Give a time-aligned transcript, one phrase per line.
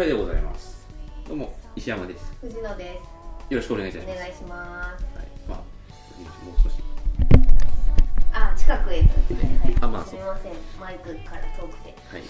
[0.00, 0.88] フェでございます。
[1.28, 2.32] どうも石山です。
[2.40, 2.98] 藤野で
[3.50, 4.16] よろしくお願いいたします。
[4.16, 5.04] すお願いします。
[5.18, 5.64] はい、まあも
[6.58, 6.76] う少し。
[8.32, 9.08] あ近くへと。
[9.08, 9.76] はい。
[9.82, 10.52] あまあすみません。
[10.80, 11.94] マイクから遠くて。
[12.10, 12.22] はい。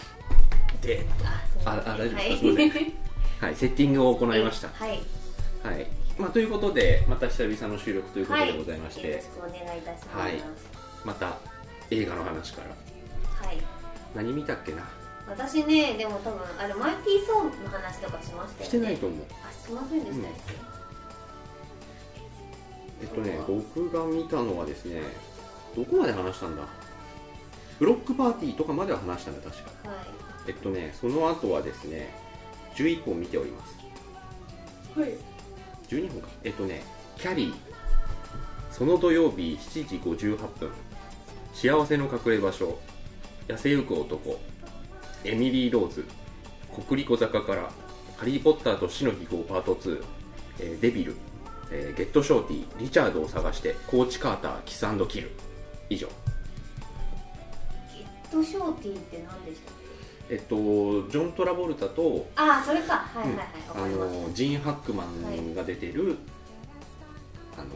[0.82, 2.18] であああ大丈夫ですか？
[2.18, 2.38] はい。
[2.38, 2.70] すいません。
[3.38, 4.68] はいセッティングを行いました。
[4.70, 4.98] はい。
[5.62, 5.86] はい。
[6.18, 10.18] まあということでまた久々の収録ということでございまして、よろしくお願いいたします。
[10.18, 10.42] はい。
[11.04, 11.36] また
[11.92, 13.46] 映画の話から。
[13.46, 13.58] はい。
[14.16, 14.82] 何見たっけな？
[15.30, 18.64] 私ねでも多分あれマイティーソーの話とかしましたよね。
[18.64, 19.18] してないと思う。
[19.48, 20.54] あしませんでしたっけ、
[23.02, 25.02] えっとね僕が見たのはですね
[25.76, 26.64] どこまで話したんだ？
[27.78, 29.88] ブロックパーティーとかまでは話したんだ確か。
[29.88, 29.98] はい。
[30.48, 32.12] えっとねその後はですね
[32.74, 33.78] 11本見ております。
[34.98, 35.14] はい。
[35.88, 36.28] 12本か。
[36.44, 36.82] えっとね
[37.16, 37.54] キャリー。
[38.70, 40.70] その土曜日7時58分。
[41.52, 42.78] 幸せの隠れ場所。
[43.48, 44.38] 痩せゆく男
[45.24, 46.04] エミリー・ローズ
[46.86, 47.70] 国立小坂から
[48.16, 50.04] ハリー・ポッターと死の秘宝パート2、
[50.60, 51.14] えーデビル、
[51.70, 55.30] えーゲット・ショーティーリチャードを探してコーチ・カーターキスキル。
[55.88, 56.06] 以上。
[56.06, 59.74] ゲットショーティーって何でしたっ
[60.28, 60.34] け？
[60.34, 60.56] えっと
[61.10, 62.98] ジョン・トラボルタとああそれか。
[62.98, 63.44] はいはいはい。
[63.44, 66.16] わ、あかりましのジーン・ハックマンが出てる、
[67.58, 67.66] あの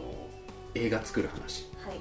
[0.74, 1.64] 映画作る話。
[1.82, 1.98] たはい、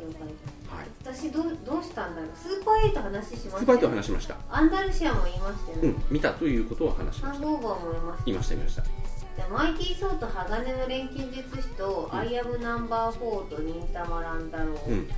[0.00, 0.86] 了解ですはい。
[1.04, 2.30] 私どうどうしたんだろう？
[2.34, 4.36] スーパーエイト話しましたスーパーエイト話しました。
[4.50, 7.26] アンダルシアも言いましたよね、うん見たということを話しました。
[7.28, 7.92] ハングオーバーも
[8.24, 9.16] 言いました言いました言いました。
[9.36, 12.18] じゃあマイティー・ソーと鋼の錬金術師と、うん。
[12.18, 14.94] アイアムナンバー4と忍たま乱太郎、う。
[14.94, 15.08] ん。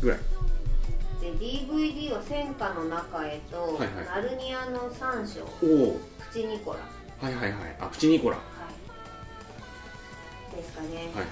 [0.00, 0.18] ぐらい。
[1.20, 3.88] で DVD は戦火の中へと、はいはい。
[4.06, 5.40] ナルニアの三章。
[5.42, 6.00] おお
[6.30, 6.78] プチニコラ。
[6.78, 6.84] は
[7.20, 7.76] はいはいはい。
[7.80, 8.36] あプチニコラ。
[8.36, 8.42] は
[10.52, 10.56] い。
[10.56, 11.24] ですかね、はい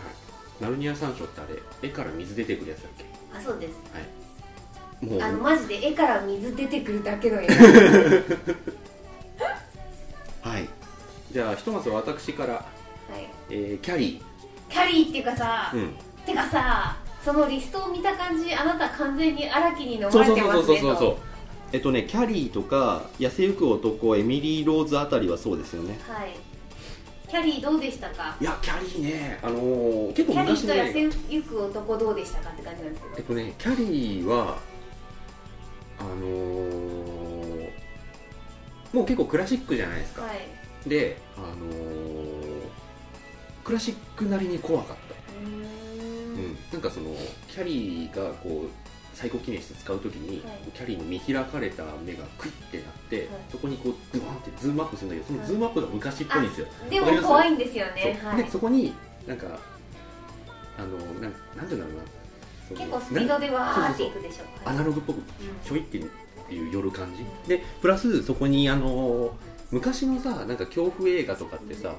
[0.60, 1.44] ナルニア山椒ってあ
[1.82, 3.04] れ絵から水出てくるやつだっけ？
[3.38, 3.74] あそうです。
[5.04, 5.22] もう。
[5.22, 7.46] あのマジで絵から水出てくるだけの絵。
[10.42, 10.68] はい。
[11.32, 12.64] じゃあひとまず私から、はい。
[13.50, 14.22] えーキャリ
[14.70, 15.90] キャリーっていうかさ、ーうん。
[16.24, 21.16] てかさそのリストを見た感じあなた完全に荒木に飲まれそうそうそうてますねとそうそう。
[21.72, 25.98] えっとねキャリーとか痩せゆく男エミリー・ローズあたりはそうですよね。
[26.08, 26.30] はい
[27.28, 28.36] キャリーどうでしたか？
[28.40, 33.14] いやキャリーねあのー結構キャリーと痩せゆく男どうでしたかって感じなんですけど。
[33.16, 34.58] えっとねキャリーは
[35.98, 37.70] あのー
[38.92, 40.88] もう結構クラシックじゃないですか、はい。
[40.88, 42.66] であのー
[43.64, 45.14] クラシックなりに怖かった、
[45.44, 45.62] うん、
[46.72, 47.10] なんかその
[47.48, 48.70] キャリーがこう
[49.16, 50.58] サイコキネシス使う時に、はい。
[50.74, 53.26] キャリーの見開かれた目がクイッてなって、はい。
[53.50, 58.18] そこにこうズワンってズームアップするんだけどそのズームアップが昔っぽいんですよ、でも怖いんですよね。
[58.20, 58.30] そう。
[58.30, 58.44] はい。
[58.44, 58.92] でそこに
[59.26, 59.46] なんか
[60.76, 62.78] あのなんなんていうんだろうな。
[62.78, 65.22] 結構スピードでわーっていくでしょアナログっぽくうん。
[65.64, 66.10] ちょいっていう
[66.70, 67.24] 寄る感じ。
[67.48, 69.34] でプラスそこにあの
[69.70, 71.96] 昔のさなんか恐怖映画とかってさあの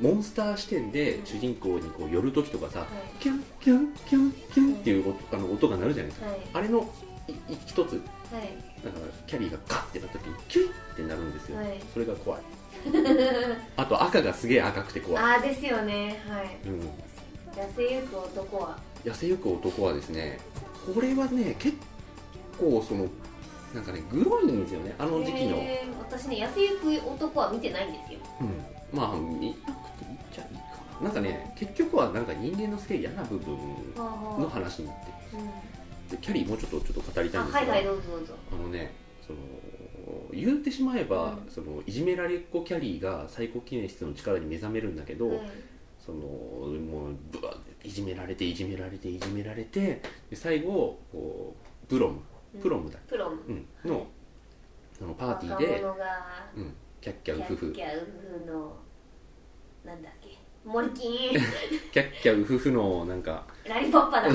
[0.00, 2.88] モンスター視点で主人公にこう寄る時とかさ、はい。
[3.20, 6.40] キュンキュンキュンキュンっていう音あの音が鳴るじゃないですか、はい。
[6.54, 6.88] あれの
[7.66, 7.92] 一つ。
[7.92, 8.68] はい。
[8.84, 11.80] なんかキャリーがカッてなった時にキュイってなるんですよ、はい。
[11.92, 12.40] それが怖い。
[13.76, 16.22] あと赤がすげえ赤くて怖い、ああですよね。
[16.28, 16.56] はい。
[16.66, 18.78] うん、痩せゆく男は。
[19.04, 20.38] 痩せゆく男はですね
[20.94, 21.76] これはね結
[22.58, 23.06] 構その
[23.74, 24.94] なんかねグロいんですよね。
[24.98, 28.18] あの時期の、へー私ね痩せゆく男は見てないんですよ。
[28.40, 30.62] うん、まあ見なくていいっちゃいいか
[31.00, 31.06] な。
[31.06, 33.56] なんかね結局はなんか人間のすげえ嫌な部分
[33.96, 38.34] のは話になってるうんでキャリーもうちょっとちょっと語りたいんですけど、あはいはいどうぞどうぞ。
[38.52, 38.92] あのね
[39.26, 39.38] その
[40.32, 41.50] 言ってしまえば、うん。
[41.50, 45.40] そのいじめられっ子キャリーが最高記念室の力に目覚めるんだけど、はい
[45.98, 51.54] そのもうぶわっていじめられていじめられていじめられてで最後こ
[51.84, 52.20] うプロム。
[52.62, 53.42] プロムだ、プロム。
[53.46, 53.66] うん。
[53.90, 54.06] の
[54.98, 56.04] そのパーティー若で、者が
[56.56, 58.08] うん、キャッキャウキャフフッキャウ
[58.40, 58.76] フの
[59.84, 60.36] なんだっけ？
[60.64, 64.28] モリキンキャッキャウフフのなんかラリポッパだ。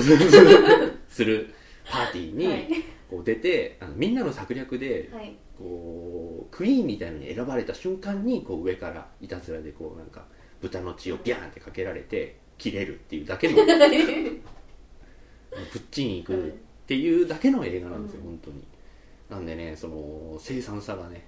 [1.08, 1.54] する
[1.84, 2.68] パーティーにはい。
[3.10, 5.36] こう出てあのみんなの策略ではい。
[5.56, 10.24] こうクイーンみたいなのに選ばれた瞬間にこう上からいたずらでこうなんか
[10.60, 13.66] 豚の血をビャーンってかけられて切れるっていうだけのぶっ
[15.92, 16.50] ちに行くっ
[16.86, 18.26] ていうだけの映画なんですよ、うん。
[18.30, 18.64] 本当に。
[19.30, 21.24] なんでねその凄惨さがね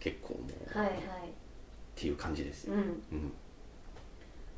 [0.00, 0.40] 結構も
[0.74, 0.98] う、はいはい
[1.96, 2.80] っていう感じですよ、うん。
[2.80, 3.32] うん。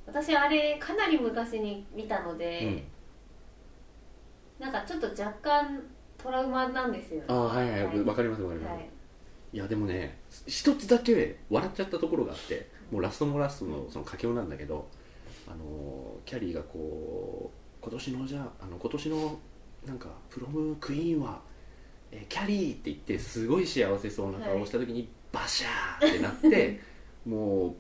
[0.07, 2.39] 私あれかなり昔に見たのうん。
[2.39, 2.85] で、
[4.59, 5.83] なんかちょっと若干
[6.17, 7.25] トラウマなんですよね。
[7.29, 7.87] ああはいはい。
[7.87, 8.01] はい。
[8.03, 8.91] わかりますわかります、はい。
[9.53, 14.87] いやでもね一つだけ笑っちゃったところがあってもうラストもラストのその佳境なんだけど
[15.49, 19.39] あのキャリーがこう今年のじゃああの今年の
[19.87, 21.41] なんかプロムクイーンは、
[22.11, 26.81] えーキャリーって言ってすごい幸せそうな顔をした時に、バシャーってなって
[27.27, 27.75] もう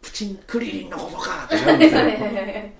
[0.00, 2.00] プチンクリリンのことかってなるんですよ。
[2.00, 2.72] はいはいはいはい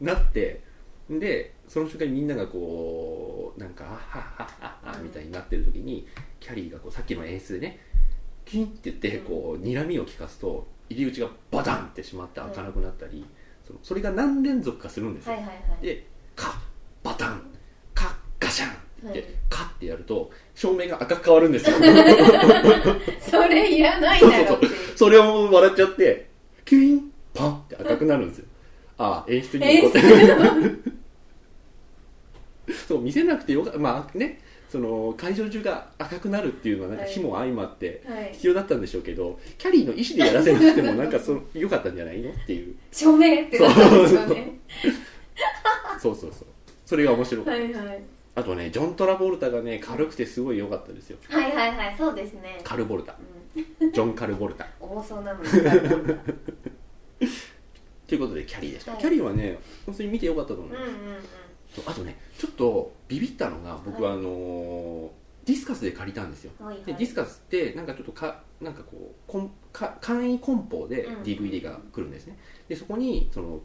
[0.00, 0.62] なって
[1.08, 6.06] でその瞬間にみんながこうなんか「あはっはっはっは」みたいになってる時に
[6.40, 7.80] キャリーがこうさっきの演出でね
[8.44, 13.24] キンって言ってこう睨みを利かすと入り口がバタンってしまって開かなくなったり、
[13.66, 15.86] そのそれが何連続かするんですよ、はいはいはい。
[15.86, 16.54] でカッ
[17.02, 17.42] バタン
[17.94, 19.30] カッガシャンって言って、はい。
[19.48, 21.76] カッてやると照明が赤く変わるんですよ。
[23.30, 26.28] それいらないだろっていうそれを笑っちゃって
[26.64, 28.46] キュインパンって赤くなるんですよ。
[28.98, 29.98] ああ演出にいいこと
[32.88, 37.12] そう見せなくてよかまあねその会場中が赤くなるっていうのはなんかはい。
[37.12, 38.30] 火も相まってはい。
[38.32, 42.74] 必要だったんでしょうけど、キャリーの意思でやらせなくても なんかそ良かったんじゃないのっていう。
[42.90, 44.58] 照明ってなったんですよね。
[46.00, 46.46] そうそうそう。
[46.84, 48.02] それが面白かった、はいはい。
[48.34, 51.18] あとねジョン・トラボルタがね軽くてすごい良かったですよ。
[51.28, 51.94] はいはいはい。
[51.96, 52.60] そうですね。
[52.64, 53.12] カルボルタ。
[53.12, 54.66] うんジョン・カルボルタ。
[54.80, 55.44] 重そうなと
[58.14, 59.00] いうことでキャリーでした、はい。
[59.00, 60.94] キャリーはね本当に見てよかったと思います、うん
[61.88, 65.08] あとねちょっとビビったのが僕はあのー
[65.44, 66.52] ディスカスで借りたんですよ。
[66.58, 66.84] はいはい。
[66.84, 73.60] でディスカスってなんかちょっとかなんかこうコンか簡易梱包でうん DVD が来るんですね、でそこにその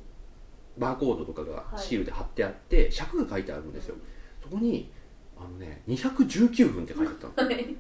[0.78, 1.80] バーコードとかがはい。
[1.80, 3.96] シールで貼ってあって、尺が書いてあるんですよ。
[4.42, 4.92] そこに
[5.38, 7.50] あのね219分って書いてあったの。
[7.50, 7.76] はい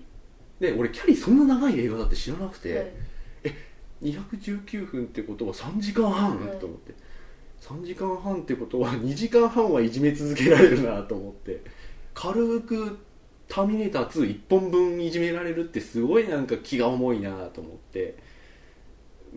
[0.59, 2.91] で俺キャリーそんな長い映画だって知らなくて、はい。
[4.03, 6.57] 219分ってことは3時間半、はい。
[6.57, 6.93] と思って。
[7.61, 11.61] 3時間半ってことは2時間半はいじめ続けられるなと思って。
[12.13, 12.97] 軽く
[13.47, 18.17] 「ターミネーター2」1本分いじめられるってすごいなんか気が重いなと思って。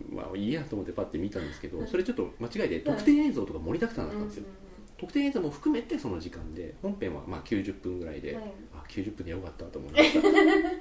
[0.09, 4.45] まあいいやと思ってパッて見たんですけどそれちょっと間違えて特典映像とか盛りだくさんだったんですよ。
[4.97, 8.43] 特典映像も含めてその時間で本編はまあ90分ぐらいで、はい。
[8.73, 10.21] あ90分でよかったと思いました、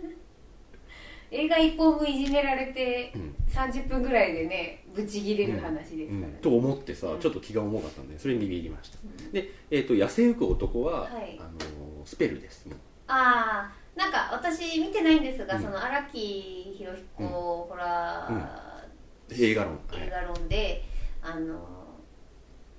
[1.32, 3.34] 映画一本分いじめられてうん。
[3.49, 6.40] 30分ぐらいでねブチギレる話ですからね、うん。
[6.40, 7.20] と思ってさ、うん。
[7.20, 8.99] ちょっと気が重かったんでそれにビビりました。
[9.02, 9.32] うん。
[9.32, 11.38] で、えー、と痩せゆく男は、はい。
[11.40, 12.67] あのスペルです。
[13.08, 15.62] ああなんか私見てないんですが、うん。
[15.62, 20.06] その荒木博彦、ホラー、映画論、はい。
[20.06, 20.85] 映画論で、
[21.23, 21.67] あの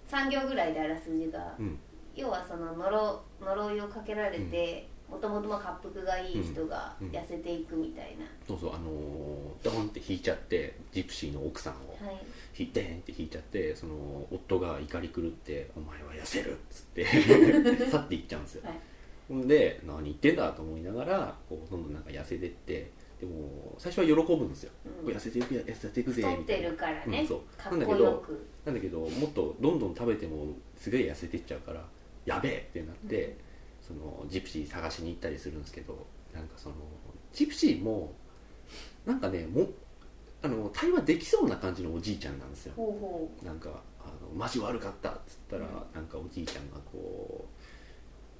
[0.10, 1.80] 3行ぐらいであらすじが、うん。
[2.16, 11.76] 要はその呪呪いをかけられてもともと滑腹がいい人がうん痩せていくみたいな、そうそうあのードーンって引いちゃってジプシーの奥さんを。
[12.04, 12.26] はい。
[12.58, 13.94] 引いてんって引いちゃってその
[14.32, 17.06] 夫が怒り狂って「お前は痩せる」っつって
[17.90, 18.80] 去っていっちゃうんですよ、はい。
[19.28, 24.72] ほんで何言ってんだと思いながらこうどんどんなんか痩せてってでも最初は喜ぶんですよ、
[25.04, 25.12] うん。
[25.12, 26.70] 痩せていく痩せていくぜみたいな。
[26.70, 27.70] るからね、うんそう。
[27.72, 28.24] なんだけど
[28.66, 31.84] なんだけどもっとどんどん食べてもすげえ痩せていっちゃうから
[32.26, 33.34] やべえってなって、うん
[33.94, 36.76] そのジプシー探しに行ったりするんですけどなんかその
[37.32, 38.14] ジプシーも
[39.06, 39.68] なんかねも
[40.42, 42.74] あの対話できそうな感じのおじいちゃんなんですよ。
[43.44, 43.70] なんか
[44.00, 45.72] あのマジ悪かったっつったら、うん。
[45.96, 47.48] なんかおじいちゃんがこ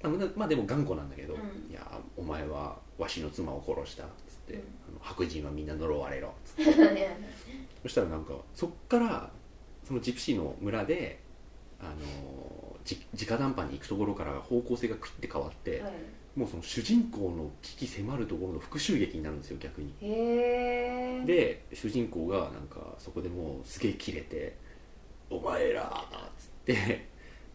[0.02, 1.40] うあまあまあでも頑固なんだけど、うん。
[1.70, 1.80] いや
[2.16, 4.60] お前はわしの妻を殺したっつって、うん。
[4.60, 6.70] あの白人はみんな呪われろっつって。
[6.70, 7.08] う
[7.82, 9.30] そしたらなんかそっから
[9.82, 11.20] そのジプシーの村で
[11.80, 15.92] あのじ直談判に行くところから方向性がクイッて変わって、はい。
[16.36, 19.94] もうその主人公の危機迫るところの復讐劇になるんですよ逆に。
[20.00, 24.56] で主人公がなんかそこでもうすげえキレて
[25.30, 27.06] 「お前ら」っつって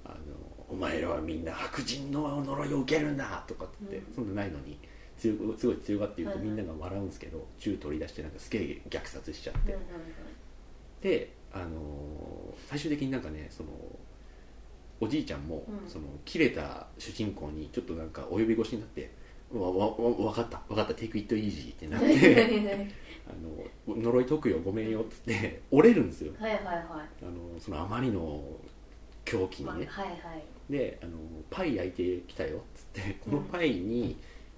[0.05, 0.15] あの
[0.69, 4.13] 「お前らはみんな白人の呪いを受けるんだ」とかってうん。
[4.15, 4.79] そんなないのに
[5.17, 6.55] 強くすごい強がって言うとはいはい。
[6.55, 9.85] みんなが笑うんですけど銃取り出してなんかすげえ虐殺しちゃって、うんうん。
[11.01, 13.69] で、あのー最終的になんかねその
[15.01, 15.89] おじいちゃんも、うん。
[15.89, 19.11] その切れた主人公にちょっとなんかお呼び越しになって
[19.53, 20.61] 「わわわ分かった。
[20.67, 20.93] 分かった。
[20.93, 22.93] テイクイットイージー」ってなって はい
[23.29, 26.33] あの呪い解くよごめんよっつって 折れるんですよ。
[26.39, 26.75] はいはいはい。
[26.75, 28.43] あのそのあまりの
[29.25, 29.85] 狂気にね。
[29.85, 30.71] はいはい。
[30.71, 31.17] であの
[31.49, 34.17] パイ焼いてきたよっつってこのパイに、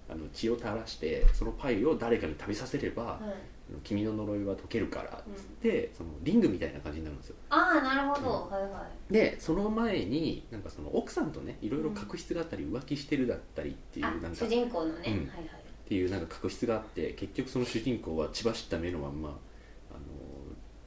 [0.10, 3.51] あの血を垂らしてそのパイを誰かに食べさせれば、はい
[3.84, 7.36] 君の呪いは解けるからっつって、そのリングみたいな感じになるんですよ。
[7.50, 15.04] ああなるほど、はいはでその前になんかその奥さんとねいろいろ確執があったり浮気してるだったりっていうなんか主人公のね、うん。
[15.04, 15.62] はいはい。
[15.92, 20.00] っていうなんか確執があって結局その主人公は血走った目のまんまあの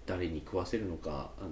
[0.07, 1.51] 誰に食わせるのかあの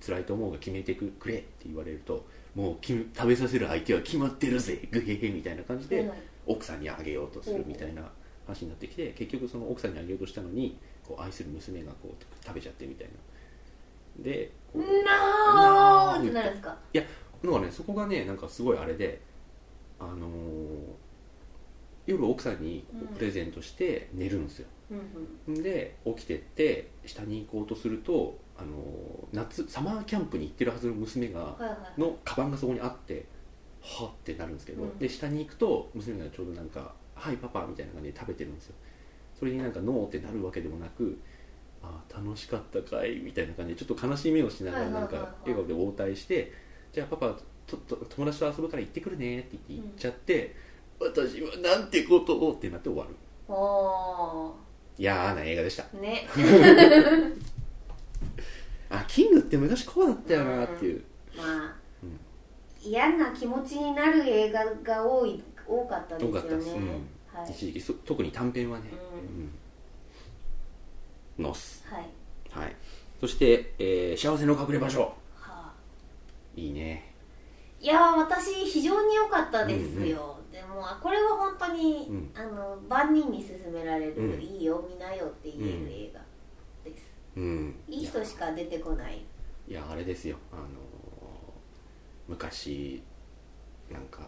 [0.00, 2.24] 辛いと思うが決めてくくれって言われると
[2.54, 6.10] もうき食べさせる相手は決まってるぜグヘヘみたいな感じで
[6.46, 8.10] 奥さんにあげようとするみたいな
[8.50, 13.12] 話になってきて結局その奥さんにあげようとしたのにこう愛する娘がこう食べちゃってみたいな。
[14.24, 16.76] でこうノーってなるんですか？
[17.42, 19.20] なんかねそこがねなんかすごいあれで
[19.98, 20.30] あのー
[22.06, 22.84] 夜奥さんに
[23.16, 25.62] プレゼントして寝るんですよ、うんうん。
[25.62, 32.00] で起きてって下に行こうとすると、あのー夏サマーキャンプに行ってるはずの娘がはいはい。
[32.00, 33.26] のカバンがそこにあって
[33.80, 34.98] はってなるんですけど、うん。
[34.98, 38.74] で下に行くと娘がちょうどなんか「はいパパ」みたいな感じで食べてるんですよ。
[39.38, 41.18] それになんか「ノー」ってなるわけでもなく
[41.82, 46.52] 「あー楽しかったかい」みたいな感じでちょっと悲しい目をしながらないんか笑顔で応対して
[46.92, 50.56] 「じゃあパパとと友達と遊ぶから行ってくるね」って言って行っちゃって
[50.98, 53.14] 「私はなんてことを」ってなって終わる。
[53.48, 54.54] お
[54.98, 55.84] 嫌な映画でした。
[55.84, 56.28] ーね。
[58.90, 61.04] あキングって昔こうだったよなっていう、
[61.36, 62.20] まあ、うん
[62.82, 66.20] 嫌な気持ちになる映画が多い多かったで
[66.60, 66.80] すよね。
[66.80, 66.88] うん。
[67.40, 67.80] はい、一時期。
[67.80, 68.84] そ特に短編はね、
[71.38, 71.42] うん。
[71.42, 71.44] うん。
[71.46, 72.08] ノスはい。
[72.50, 72.76] はい。
[73.20, 75.02] そして、えー幸せの隠れ場所。
[75.02, 75.72] はあ。
[76.56, 77.14] いいね。
[77.80, 82.30] いやー私非常に良かったですよ、でもあこれは本当に、うん。
[82.34, 84.40] あの万人に勧められる、うん。
[84.40, 86.20] いいよ見なよって言える映画
[86.90, 87.02] です、
[87.36, 87.74] うん。
[87.88, 89.24] いい人しか出てこない。
[89.68, 90.36] いやあれですよ。
[90.52, 90.66] あのー
[92.28, 93.02] 昔
[93.90, 94.20] なんか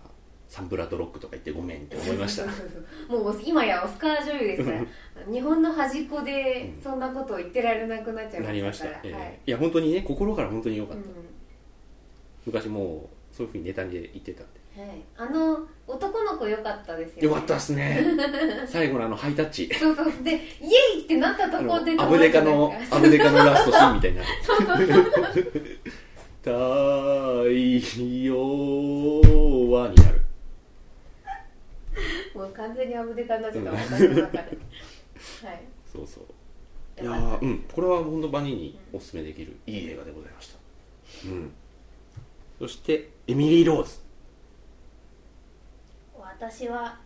[0.53, 2.45] サンブラッドロックとか言ってごめんって思いました。
[3.09, 4.85] もう今やオスカー女優ですから。
[5.33, 9.17] 日本の端っこでうんそんなことを言ってられなくなっちゃいなりましたた、ましから、え。
[9.17, 9.39] ーはい。
[9.47, 11.07] い、や本当にね心から本当に良かった、う
[12.45, 14.85] 昔もうそういうふうにネタで言ってたんで。
[14.85, 18.05] んはい、あの男の子良かったですよ、ね、よかったっすね。
[18.69, 19.75] 最後のあのハイタッチ。
[19.75, 20.13] そうそう。
[20.23, 20.39] でイエ
[20.99, 24.29] イってなったとあこでのアブデカの アブデカのラストシーンみたいになる
[26.43, 26.51] 太
[28.21, 28.37] 陽
[29.71, 30.22] はになる
[32.35, 34.57] もう完全にアブデカになっちゃった私の中ではい。
[35.93, 36.25] そうそう。
[37.03, 37.59] いやーうん。
[37.73, 40.59] これは本当バニーにおすすめできるいい映画でございました。
[41.29, 41.53] うん。
[42.59, 43.99] そしてエミリー・ローズ。
[46.19, 46.99] 私は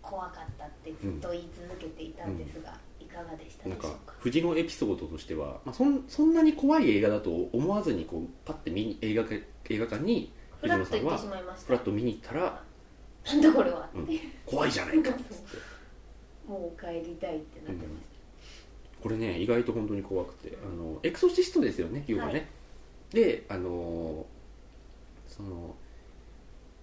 [0.00, 4.14] 怖かったってずっと言い続けていたんですが、いかがでしたでしょうか？
[4.20, 11.66] 藤のエピソードとしては、まあ、そんそんなに怖い映画だと思わずにこうパッて見に映画館映画館にフラッと言ってしまいました。
[11.66, 12.62] フラッと見に行ったら
[13.26, 14.08] なんだこれは、うん。
[14.44, 15.10] 怖いじゃないか。
[15.10, 15.72] っつって
[16.46, 18.04] もう帰りたいってなってまし
[19.00, 22.46] これね意外と本当に怖くてあのエクソシストですよね要はね、はい。
[23.12, 24.26] であの
[25.28, 25.74] その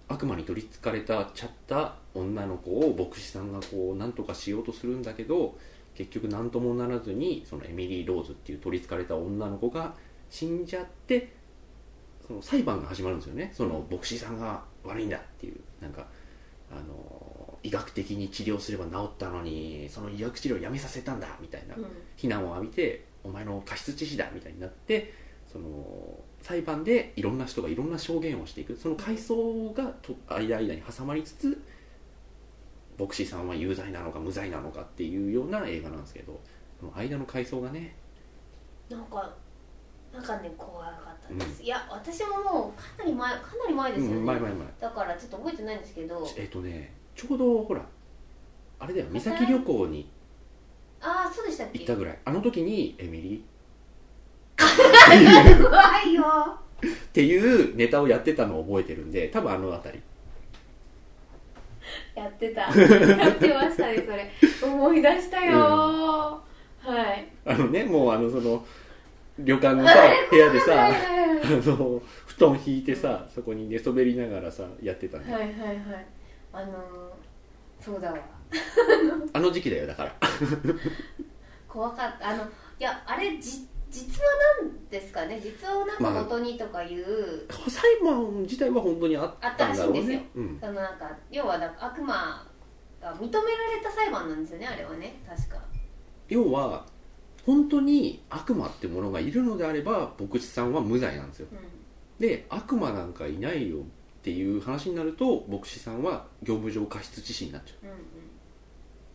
[0.08, 5.56] 悪魔に取りつかれたちゃった女の子を牧師さんがこう何とかしようとするんだけど
[5.94, 9.94] 結局何ともならずにそのエミリー・ローズっていう取りつかれた女の子が
[10.28, 11.32] 死んじゃって
[12.26, 13.50] その裁判が始まるんですよね。
[13.54, 16.06] その牧師さんが悪いんだっていうなんか
[16.70, 21.86] あの医学的に治療すれば治ったのにその医学治療をやめさせたんだみたいなた、うん。
[22.16, 25.12] 非難を浴びてお前の過失致死だみたいになって
[25.52, 28.76] その裁判でいろんな人がいろんな証言をしていく。
[28.76, 31.62] その階層がと間間に挟まりつつ
[32.98, 36.40] 牧師さんは有罪なのか無罪なのかっていうような映画なんですけど
[36.78, 37.96] その間の階層がね。
[38.88, 39.34] なんか
[40.12, 44.66] なんかね怖かったです、いや私ももうかなり前かなり前ですよね、うん前前前。
[44.80, 46.28] だからちょっと覚えてないんですけど。
[46.36, 47.82] えっ、とねちょうどほら
[48.80, 50.10] あれだよ三崎旅行に
[51.00, 51.78] ああそうでしたっけ？
[51.80, 52.18] 行ったぐらい。
[52.24, 53.44] あの時にエミリ
[54.58, 56.22] 怖いよ。
[56.82, 60.02] ーっていうネタをやってたのを覚えてるんで多分あの辺り。
[62.14, 62.60] やってた。
[62.62, 62.72] やっ
[63.38, 64.30] てましたねそれ。
[64.62, 67.28] 思い出したよー、はい。
[67.44, 68.64] あのねもうあのその
[69.44, 69.94] 旅館のさ
[70.30, 70.94] 部屋でさはい
[71.42, 75.32] あの布団引いてさそこに寝そべりながらさやってたんだ。
[75.32, 76.06] よはいはいはい。
[76.52, 78.18] あのー、そうだわ。
[79.32, 80.14] あの時期だよだから。
[81.68, 82.30] 怖かった。
[82.30, 82.46] あのい
[82.78, 85.40] やあれじ実話なんですかね？
[85.42, 90.18] 実話をなんかまあ元にとかいう、裁判自体は本当にあったんだろうあったらしいんですよ。
[90.18, 90.58] ねうん。
[90.60, 92.46] そのなんか要はだから悪魔
[93.00, 93.40] が認めら
[93.76, 95.20] れた裁判なんですよねあれはね。
[95.28, 95.56] 確か。
[96.28, 96.86] 要は
[97.50, 101.48] 本当に悪魔ってものがいるのであれば牧師さんは無罪なんですよ。
[101.50, 103.80] うで悪魔なんかいないよっ
[104.22, 107.98] ていう話になると牧師さんは業務上過失致死になっちゃんうんう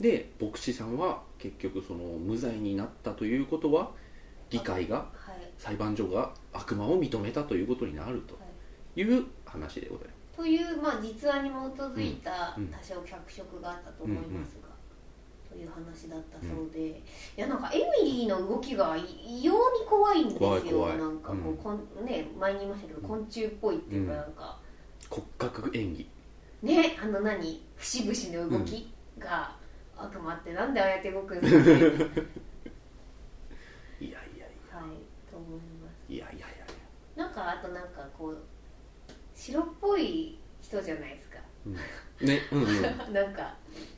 [0.02, 3.92] で牧師さんは結局その無罪になったということは
[4.50, 5.36] 議会がはい。
[5.58, 8.42] 裁判所が悪魔を認めたということになるとは
[8.98, 9.00] い。
[9.00, 12.64] いう話でございまという、まあ、実話に基づいたうん。
[12.64, 12.70] うん。
[12.70, 14.65] 多少脚色があったと思いますが、
[15.56, 16.96] という話だったそうで、い
[17.38, 20.86] やなんかエミリーの動きが異様に怖いんですよ。
[20.88, 21.58] なんかこう、うん。
[21.58, 24.18] こんね前に言いましたけど昆虫っぽいっていうかうん。
[24.18, 24.60] なんか、
[25.00, 26.10] す骨格演技。
[26.62, 27.62] ねあの何？
[27.78, 29.56] 節々の動きが、
[29.96, 34.12] 悪魔ってなんでああやって動くんですかねはいいやいや。
[34.12, 34.16] い
[35.32, 36.14] と思います。
[36.14, 36.46] やいや
[37.16, 38.44] なんかあとなんかこう
[39.34, 41.38] 白っぽい人じゃないですか。
[42.22, 42.70] ねうんうん。
[42.76, 42.82] い
[43.14, 43.56] なんか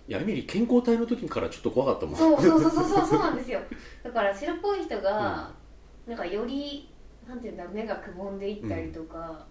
[0.07, 2.15] やエミリー健康体の時からちょっと怖かったもん。
[2.15, 3.59] そうそうそうそうそうそうなんですよ。
[4.03, 5.51] だから白っぽい人が、
[6.07, 6.89] なんかより
[7.27, 9.45] なんていうんだ目がくぼんでいったりとか、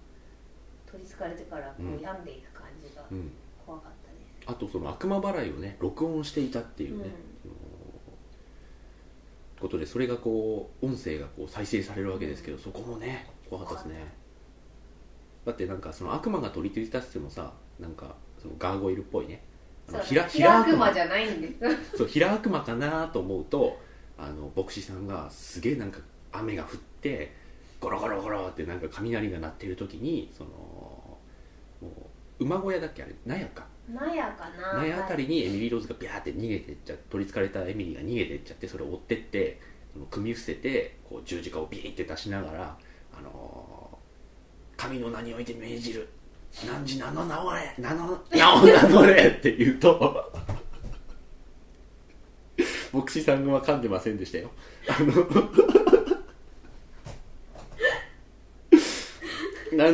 [0.91, 1.97] 取りつかれてからこうん。
[1.97, 3.31] う病んでいく感じがうん。
[3.67, 7.11] 怖かったです、あとその悪魔払いをね録音していたっていうね、
[9.61, 14.15] ことでそれがこう音声がこう再生されるわけですけど、そこもね怖かったですね。
[15.45, 19.43] だってなんかその悪魔が取り付いたってもさなんかそのガーゴイルっぽいね
[20.03, 21.55] 平平悪悪魔魔じゃないんです。
[21.99, 23.79] そう平悪魔かなと思うと
[24.19, 26.01] あの牧師さんがすげえなんか
[26.33, 27.33] 雨が降って
[27.81, 31.19] ゴロゴロゴロってなんか雷が鳴ってる時にそのも
[32.41, 33.15] う馬小屋だっけあれ？
[33.27, 33.67] 納屋か。
[33.89, 39.61] 納屋かな納屋あたりにエミリー・ローズがビャーって逃げてっちゃ取りつかれたエミリーが逃げてっちゃってそれを追ってって
[40.11, 42.77] 組み伏せてこう十字架をビーって出しながら
[43.17, 43.97] 「あのー
[44.77, 46.07] 神の名において命じる
[46.65, 50.33] 汝名の名をれ名の名を名乗れ」って言うと。
[52.93, 54.51] 牧師さんは噛んでませんでしたよ。
[54.89, 55.13] あの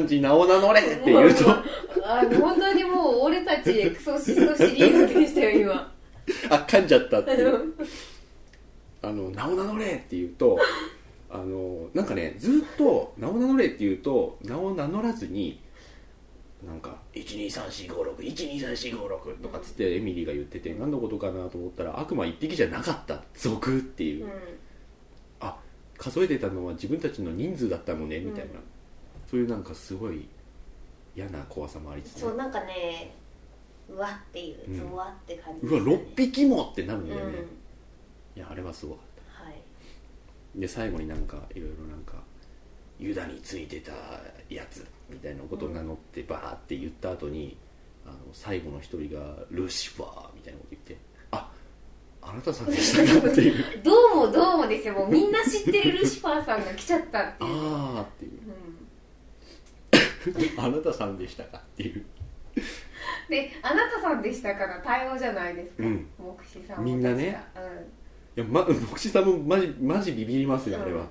[0.06, 1.50] 汝名を名乗れって言うと。
[2.04, 5.92] あの本当にもう俺たちエクソシストシリーズでしたよ今。
[6.50, 7.74] あ噛んじゃったっていう。
[9.02, 10.56] あの名を名乗れって言うと
[11.28, 15.60] あのなんかねずっと名を名乗れって言うと名を名乗らずに
[16.66, 24.32] なんか12345612345とかっつってエミリーが言ってて何のことかなと思ったら悪魔一匹じゃなかった族っていう、うん。
[25.40, 25.56] あ
[25.98, 28.58] 数えてたのは自分たちの人数だったのねみたいな、うん
[29.32, 30.28] そういうなんかすごい
[31.16, 32.20] 嫌な怖さもありつつね。
[32.20, 33.14] そうなんかね
[33.88, 34.78] うわっていううん。
[34.90, 37.38] ゾワって感じうわ6匹もってなるんうんだよね、
[38.36, 39.04] いやあれはすごかっ
[39.38, 39.44] た。
[39.44, 39.54] はい。
[40.54, 42.16] で最後になんかいろいろなんか
[42.98, 43.92] ユダについてた
[44.48, 47.56] やつみたいなことを名乗ってバーって言った後に
[48.06, 50.96] あの最後の一人が「ルシファー」みたいなこと言って
[51.30, 51.50] 「あ
[52.20, 53.64] あなたさんでしたか」っていう。
[53.82, 54.94] どうもどうもですよ。
[54.94, 58.32] もうみんな知ってるルシファーさんが来ちゃったっ「ていう、ああ」っていう。
[58.32, 58.50] う
[60.30, 62.04] ん「あなたさんでしたか」っていう。
[63.28, 66.06] で「あなたさんでしたから対応じゃないですか、うん。
[66.18, 67.40] 牧師さんもみんなね。
[67.54, 67.72] 確か。
[68.34, 71.06] いや、ま、牧師さんもマジマジビビりますよあれは、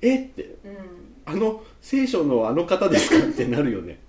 [0.00, 0.56] えって。
[0.64, 4.00] うん、うんあの聖書のあの方ですかってなるよね。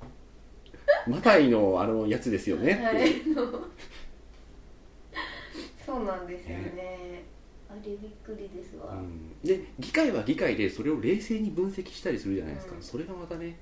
[1.06, 3.12] マタイのあのやつですよねはい。
[5.84, 7.24] そうなんですよね。
[7.68, 9.36] あれびっくりですわ、うん。
[9.44, 12.82] で議会は議会でそれを冷静に分析したりするじゃないですか、うん。
[12.82, 13.58] それがまたね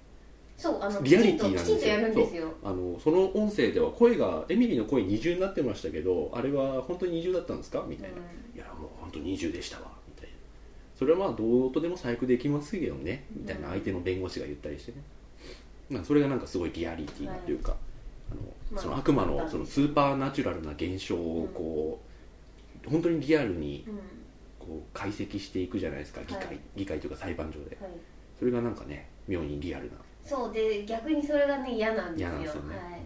[0.57, 1.77] そうあのリアリティなんですよ。
[1.79, 2.53] きちんときちんとやるんですよ。
[2.63, 7.85] あのその音声では声がエミリーの声二重になってましたけどあれは本当に二重だったんですか？
[7.89, 8.21] みたいな、い
[8.57, 9.91] やもう本当二重でしたわ
[11.03, 14.99] それはまあどうとでも細工できますけどねみたいな相手の弁護士が言ったりしてね、
[15.91, 17.75] まあ、それがなんかすごいリアリティなというか、
[18.31, 22.01] あのまあその悪魔のそのスーパーナチュラルな現象をこ
[22.87, 23.85] う、本当にリアルに
[24.61, 26.61] こう解析していくじゃないですか議会、はい。
[26.77, 27.77] 議会というか裁判所で。
[27.81, 27.91] はい。
[28.39, 29.93] それがなんかね妙にリアルな。
[30.25, 33.02] そうで逆にそれがね嫌なんですよね、はい、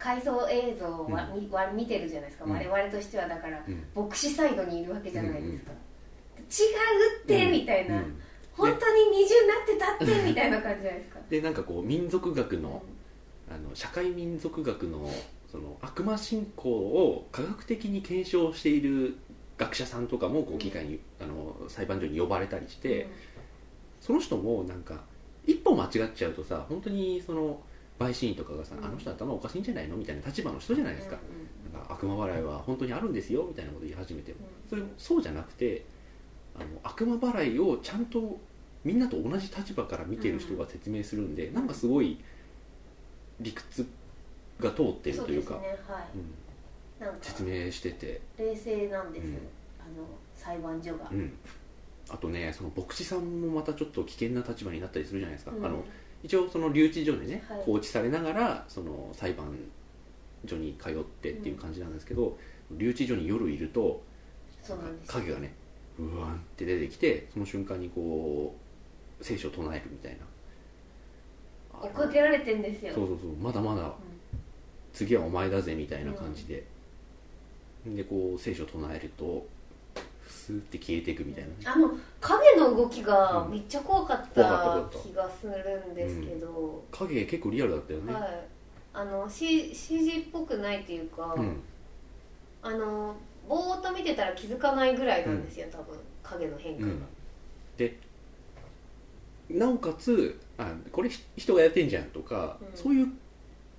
[0.00, 2.52] 回想映像は、みわ見てるじゃないですか、うん。
[2.52, 3.84] 我々としてはだからうん。
[3.94, 8.20] 牧師サイドにいるわけじゃないですか、違うって、うんみたいな、うん。
[8.56, 12.82] 本当に二重になってたってみたいな感じじゃないですか、でなんかこう民族学うんの
[13.50, 15.10] あの社会民族学の
[15.50, 19.16] その悪魔信仰を科学的に検証している
[19.58, 23.08] 学者さんとかもこう議会に、あの裁判所に呼ばれたりして、
[24.00, 25.00] その人もなんか
[25.44, 27.60] 一歩間違っちゃうとさ本当にその
[28.00, 28.84] 陪審員とかがさ、うん。
[28.84, 29.96] あの人頭おかしいんじゃないの？
[29.96, 34.38] みたいな立場の人じゃないですか,、うんなんか悪魔払いは本当にあるんですよみたいなこと言い始めても。
[34.68, 35.84] それもそうじゃなくて
[36.56, 38.40] あの悪魔払いをちゃんと
[38.82, 42.18] みんなと同じ立場から見てる人が説明するんで、なんかすごい
[43.38, 43.86] 理屈
[44.58, 45.60] が通ってるというか。
[47.22, 49.32] 説明してて、冷静なんです、うん。
[49.34, 49.36] あ
[49.98, 51.32] の裁判所が、うん、
[52.10, 55.64] あとねその牧師さんもまたちょっと危険な立場になったりするじゃないですか、うん。
[55.64, 55.82] あの
[56.22, 57.62] 一応その留置所でね、はい。
[57.64, 59.46] 放置されながらその裁判
[60.46, 62.38] 所に通ってっていう感じなんですけど、
[62.70, 64.02] 留置所に夜いると
[65.06, 65.54] 影がね
[65.98, 68.54] うわんって出てきてその瞬間にこ
[69.20, 70.18] う聖書を唱えるみたいな。
[71.82, 72.92] 追っかけられてんですよ。
[72.92, 73.36] そうそうそう。
[73.36, 73.92] まだまだ
[74.92, 76.64] 次はお前だぜみたいな感じで、
[77.86, 79.46] でこう聖書を唱えると
[80.30, 81.90] スーって消えていくみたいなあの
[82.20, 83.50] 影の動きがうん。
[83.52, 88.46] めっちゃ怖かった気がするんですけど、影結構リアルだったよね、はい。
[88.92, 91.60] あの、C、CG っぽくないっていうか、うん。
[92.62, 93.16] あの
[93.48, 97.02] ぼーっと見てたら気づかないぐらいなんですよ、多分影の変化が、うん、
[97.76, 97.98] で
[99.48, 102.76] なおかつあこれひ人がやってんじゃんとか、うん。
[102.76, 103.08] そういう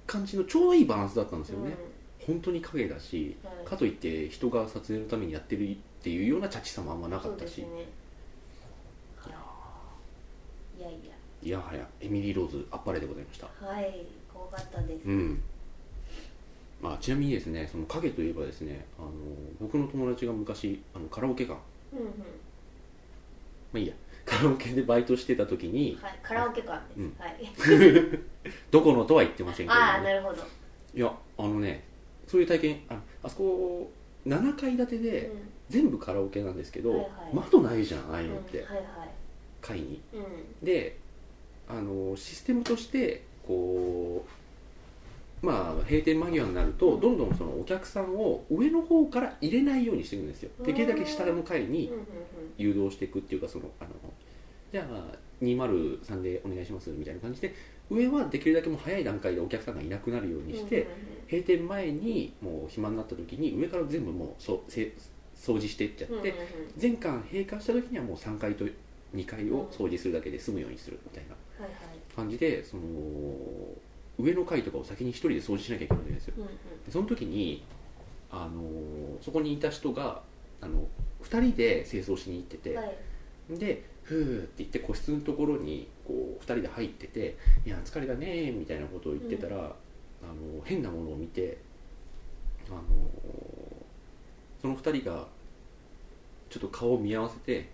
[0.08, 1.64] 感じのちょうどいいバランスだったんですうん。
[1.64, 1.78] よね、
[2.26, 3.66] 本当に影だしはい。
[3.66, 7.68] かといって人が撮影のためにやってるっていうようなチャチさもあんまなかったし、ね。
[10.76, 10.98] いやいや
[11.44, 11.60] いや。
[11.60, 13.46] はやエミリー・ローズあっぱれでございました。
[13.64, 15.44] はい怖かったです、うん。
[16.82, 19.10] まあ、ちなみにですねその影といえばですねあの
[19.60, 21.54] 僕の友達が昔あのカラオケ館。
[21.94, 22.14] まうんうん。
[23.76, 23.94] あいいや。
[24.26, 27.16] カラオケでバイトしてた時にはい、カラオケ館です、うん。
[27.20, 28.20] はい。
[28.72, 30.42] どこのとは言ってませんけれども、ね、ああなるほど、
[30.96, 31.84] いやあのね
[32.28, 33.92] そういう体験ああそこ
[34.26, 35.02] 7階建てうん。
[35.02, 35.32] で
[35.72, 37.10] 全部カラオケなんですけど、はいはい。
[37.34, 38.86] 窓ないじゃんああいうのって、うんはいはい。
[39.62, 40.02] 階に。
[40.14, 40.66] うん。
[40.66, 40.98] で
[41.68, 44.26] あのシステムとしてこ
[45.42, 50.52] うまあ閉店間際になるとどんどんそのお客さんを上の方から入れないようにしていくんですよ。
[50.64, 51.92] できるだけ下の階に
[52.58, 53.90] 誘導していくっていうかそのあの
[54.72, 57.54] じゃあ203でお願いしますみたいな感じで
[57.90, 60.88] 上はできるだけもう早い段階でお客さんがいなくなるようにして、
[61.30, 64.94] 閉店前にもう暇になった時に上から全部もうそせ
[65.42, 66.36] 掃除していっちゃって、うんうんうん。
[66.78, 68.66] 全館閉館した時にはもう3階と
[69.16, 71.36] 2階を掃除するだけで済むようにするみたいな
[72.16, 72.84] 感じでその
[74.20, 76.36] 上の階とかを先に1人で掃除しなきゃいけないんですよ。
[76.38, 76.50] うんうん。
[76.50, 77.64] でその時に
[78.30, 78.62] あの
[79.22, 80.22] そこにいた人が
[80.62, 80.88] あの
[81.24, 82.96] 2人で清掃しに行ってて、はい。
[83.58, 91.58] でふーって言って個室のところにこう2人で入ってて「いや疲れたね」みたいなことを言ってたら、あの変なものを見て
[92.70, 92.82] あの
[94.62, 95.28] その2人が
[96.50, 97.70] ちょっと顔を見合わせて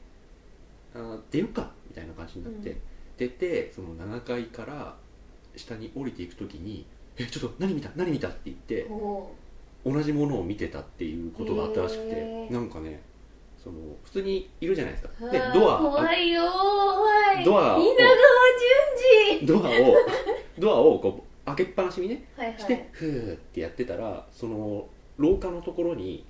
[0.94, 2.78] 「あー出ようか」みたいな感じになって、うん。
[3.18, 4.96] 出てその7階から
[5.56, 6.86] 下に降りていく時に
[7.18, 7.90] 「えちょっと何見た？
[7.96, 9.32] 何見た?」って言ってお
[9.86, 13.02] 同じものを見てたっていうことがあったらしくてなんかね
[13.58, 15.10] その普通にいるじゃないですか。
[15.20, 17.44] ーでドア怖いよ怖い。
[17.44, 18.16] ドアを稲川
[19.40, 19.96] 淳ドアを
[20.60, 22.60] ドアをこう開けっぱなしにね二はいはい。
[22.62, 26.24] してふーってやってたらその廊下のところに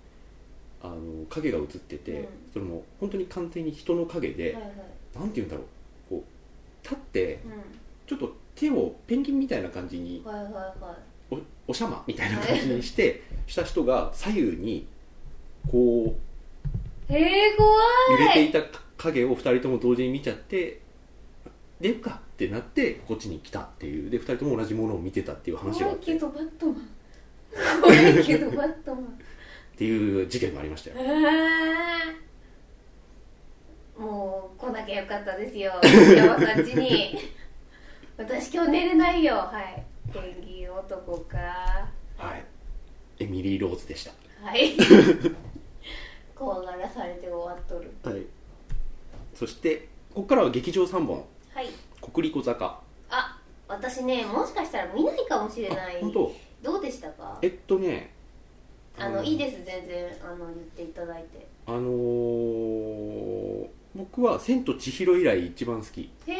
[0.81, 2.27] あの影が映ってて、うん。
[2.53, 4.71] それも本当に完全に人の影で、はいはい。
[5.19, 5.65] なんて言うんだろう
[6.09, 7.39] こう立ってう
[8.07, 10.97] ちょっと手をペンギンみたいな感じにんはいはいは
[11.31, 14.87] おおしゃまみたいな感じにしてした人が左右に
[15.69, 16.15] こ
[17.09, 18.21] ういへえ怖い。
[18.21, 18.61] 揺れていた
[18.97, 20.81] 影を2人とも同時に見ちゃって
[21.79, 24.09] 出るかってなってこっちに来たっていう。
[24.09, 26.75] で2人とも同じものを見てたっていう話が怖いけどバットマン。
[27.81, 29.19] 怖いけどバットマン
[29.77, 30.95] ていう事件がありましたよ。
[30.97, 31.07] へえ
[34.01, 35.71] もう来なきゃよかったですよ。
[36.15, 37.17] 山さん家に。
[38.17, 39.35] 私今日寝れないよ。
[39.35, 39.83] はい。
[40.13, 41.37] ペンギン男か
[42.17, 42.43] はい。
[43.23, 44.11] エミリー・ローズでした。
[44.43, 44.73] はい。
[46.35, 47.91] 怖がらされて終わっとる。
[48.03, 48.21] はい。
[49.33, 51.25] そしてここからは劇場3本。
[51.53, 51.67] はい
[52.13, 52.79] 「国立小坂。
[53.09, 55.99] あ私ねもしかしたら見ないかもし」れない。
[56.01, 56.35] 本当。
[56.61, 57.39] どうでしたか？
[57.41, 58.13] えっとね
[58.97, 60.07] あのいいです全然。
[60.23, 61.47] あの言っていただいて。
[61.65, 66.01] あのー僕は「千と千尋」以来一番好き。
[66.01, 66.38] へえ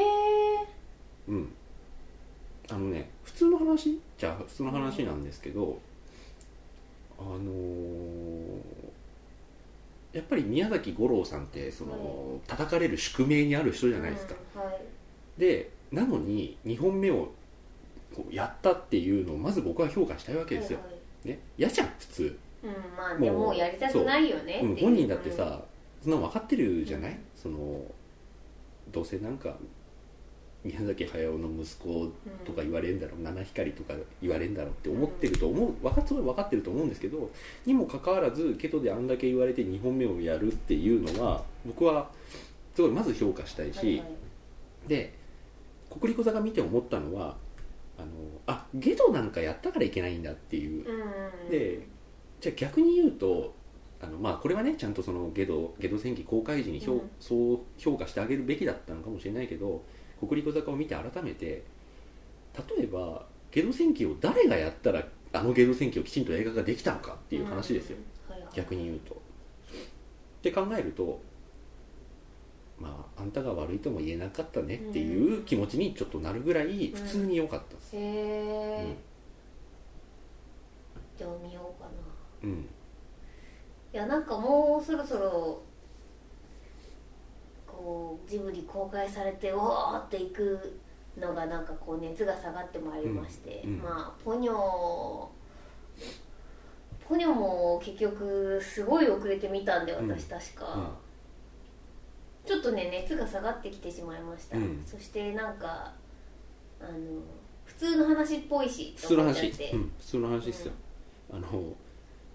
[1.28, 1.54] うん。
[2.70, 5.80] あのね普通の話じゃあ普通の話なんですけど、
[7.18, 8.88] あのー
[10.14, 14.82] やっぱり宮崎五郎さんってその、叩かれる宿命にある人じゃないですか、うんはい。
[15.38, 17.32] でなのに2本目を
[18.16, 20.80] こうやったっていうのをまず僕は評価したいわけですよ、
[21.24, 21.40] ね。
[21.58, 25.62] 嫌じゃん普通、うんまあねもうもうやりたくないよねうん、っていう本人だってさ、
[26.02, 27.82] そんなの分かってるじゃない、その
[28.92, 29.56] どうせなんか
[30.64, 32.12] 宮崎駿の息子
[32.46, 37.30] とか言われるんだろう、七光とか言われるんだろうって思ってると思う分かっ分かってると思うんですけど
[37.66, 42.10] にもかかわらずケトであんだけ言われて2本目をやるっていうのは僕は
[42.76, 44.08] すごいまず評価したいし、はいはい。
[44.88, 45.14] で
[45.90, 47.36] 国立小座が見て思ったのは
[47.98, 48.08] あの
[48.46, 50.86] あゲドなんかやったからいけないんだっていう。
[50.88, 51.50] うんうんうん。
[51.50, 51.88] で
[52.40, 53.54] じゃあ逆に言うと
[54.02, 57.12] あの、まあ、これはねちゃんとそのゲドゲド戦記公開時に評、うん。
[57.20, 59.84] そう評価してあげるべきだったのかもしれないけど
[60.20, 61.64] 国立小坂を見て改めて
[62.78, 67.98] 例えばゲド戦記を誰がやったらあのゲド戦記をきちんと映画ができたのかっていう話ですよ、
[68.30, 68.34] うん。
[68.34, 68.56] はいはい。
[68.56, 69.16] 逆に言うと。
[69.16, 69.18] っ
[70.42, 71.20] て考えると
[72.80, 77.96] まああんたが悪いとも言えなかったねっていう気持ちにちょっとなるぐらい普通に良かったです。
[77.96, 78.96] へえ
[81.18, 81.92] じゃあ見ようかな
[82.44, 82.70] うん。
[83.94, 85.62] いやなんかもうそろそろ
[87.66, 90.80] こうジブリ公開されておーっていく
[91.18, 93.74] のがなんかこう熱が下がってまいりまして、うん。
[93.76, 93.82] うん。
[93.82, 95.28] まあポニョ
[97.08, 100.10] ポニョも結局すごい遅れて見たんでうん。
[100.10, 100.92] 私確か、
[102.46, 104.84] ちょっとね熱が下がってきてしまいました、うん。
[104.86, 105.94] そしてなんか
[106.82, 106.92] あの
[107.66, 109.92] 普通の話っぽいし普通の話うん。
[109.98, 110.74] 普通の話ですよ、
[111.32, 111.48] あの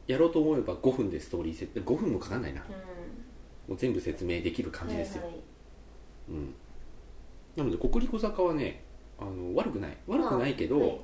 [0.07, 2.61] やろうと思えば5分でストーリー設定5分もかかんないな。
[2.61, 2.67] も
[3.69, 5.43] うう全部説明できる感んじですよ、はいはい。
[6.31, 6.55] うん。
[7.57, 8.83] なので国立小坂はね
[9.19, 9.97] あの悪くない。
[10.07, 11.01] 悪くないけど、はい。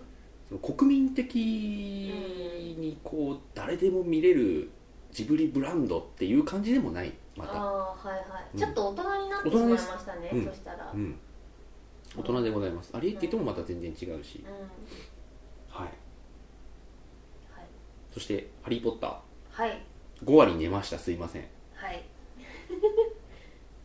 [0.48, 4.70] その国民的にこう誰でも見れる
[5.12, 7.12] ジブリブランドっていう感じでもない。
[7.37, 8.58] また、はいはい、うん。
[8.58, 11.18] ちょっと大人になってしまいましたね、うんそしたら、うん、
[12.16, 12.90] 大人でございます。
[12.94, 14.52] アリエッティともまた全然違うし、うん
[15.68, 15.88] はい
[17.52, 17.68] はい
[18.18, 19.20] そして「ハリー・ポッタ
[19.52, 19.70] はい。
[19.70, 20.98] ー」5割寝ました。
[20.98, 21.46] すいません。
[21.74, 22.02] はい。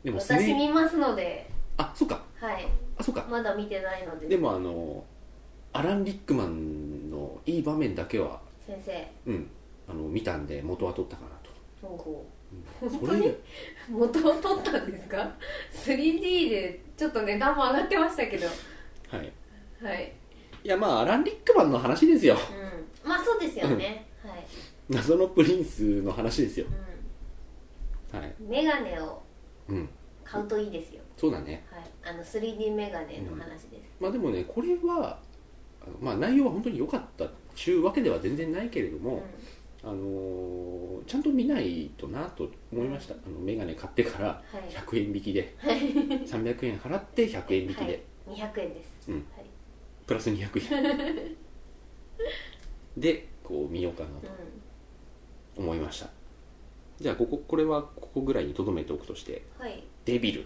[0.04, 1.48] でも私見ますので。
[1.78, 2.24] あそっか。
[2.40, 2.68] はい。
[2.98, 3.28] あそっか。
[3.30, 4.28] まだ見てないので。
[4.28, 5.06] でもあの
[5.72, 9.08] アラン・リックマンのいい場面だけは先生。
[9.28, 9.48] うん。
[9.88, 11.52] あの見たんで元は取ったかなと。
[11.88, 12.26] ほうほ
[12.82, 12.88] う。
[12.88, 12.90] ん。
[12.90, 13.22] 本当に？
[13.22, 13.36] それ
[13.92, 15.32] 元を取ったんですか
[15.72, 18.48] ？3D でちょっと値段も上がってましたけど。
[18.48, 19.32] はい。
[19.84, 20.12] はい。
[20.64, 22.36] いやまあアラン・リックマンの話ですよ。
[23.04, 23.08] うん。
[23.08, 24.06] まあそうですよね、はい、
[24.90, 26.68] 謎のプリンスの話ですよ。
[28.12, 28.36] はい。
[28.42, 29.22] うん、メガネを
[29.70, 29.90] うん。
[30.24, 31.66] 買うといいですよ、そうだね。
[31.70, 35.20] はい、あの 3D メガネの話です、まあでもねこれは
[35.86, 39.22] あのまあ内容は本当に良かったっちゅうわけでは全然ないけれども、
[39.84, 43.16] あのーちゃんと見ないとなと思いました。
[43.16, 44.74] あのメガネ買ってからはい。
[44.74, 49.16] 100円引きで300円払って100円引きで、はい、200円です、うん。
[49.16, 49.24] はい。
[50.08, 51.36] プラス200円。
[52.96, 53.28] で
[53.70, 54.28] 見ようかなと
[55.58, 56.08] う思いました。
[57.00, 59.84] じゃあこここれはここぐらいにとどめておくとしてん、はい。
[60.06, 60.46] デビル、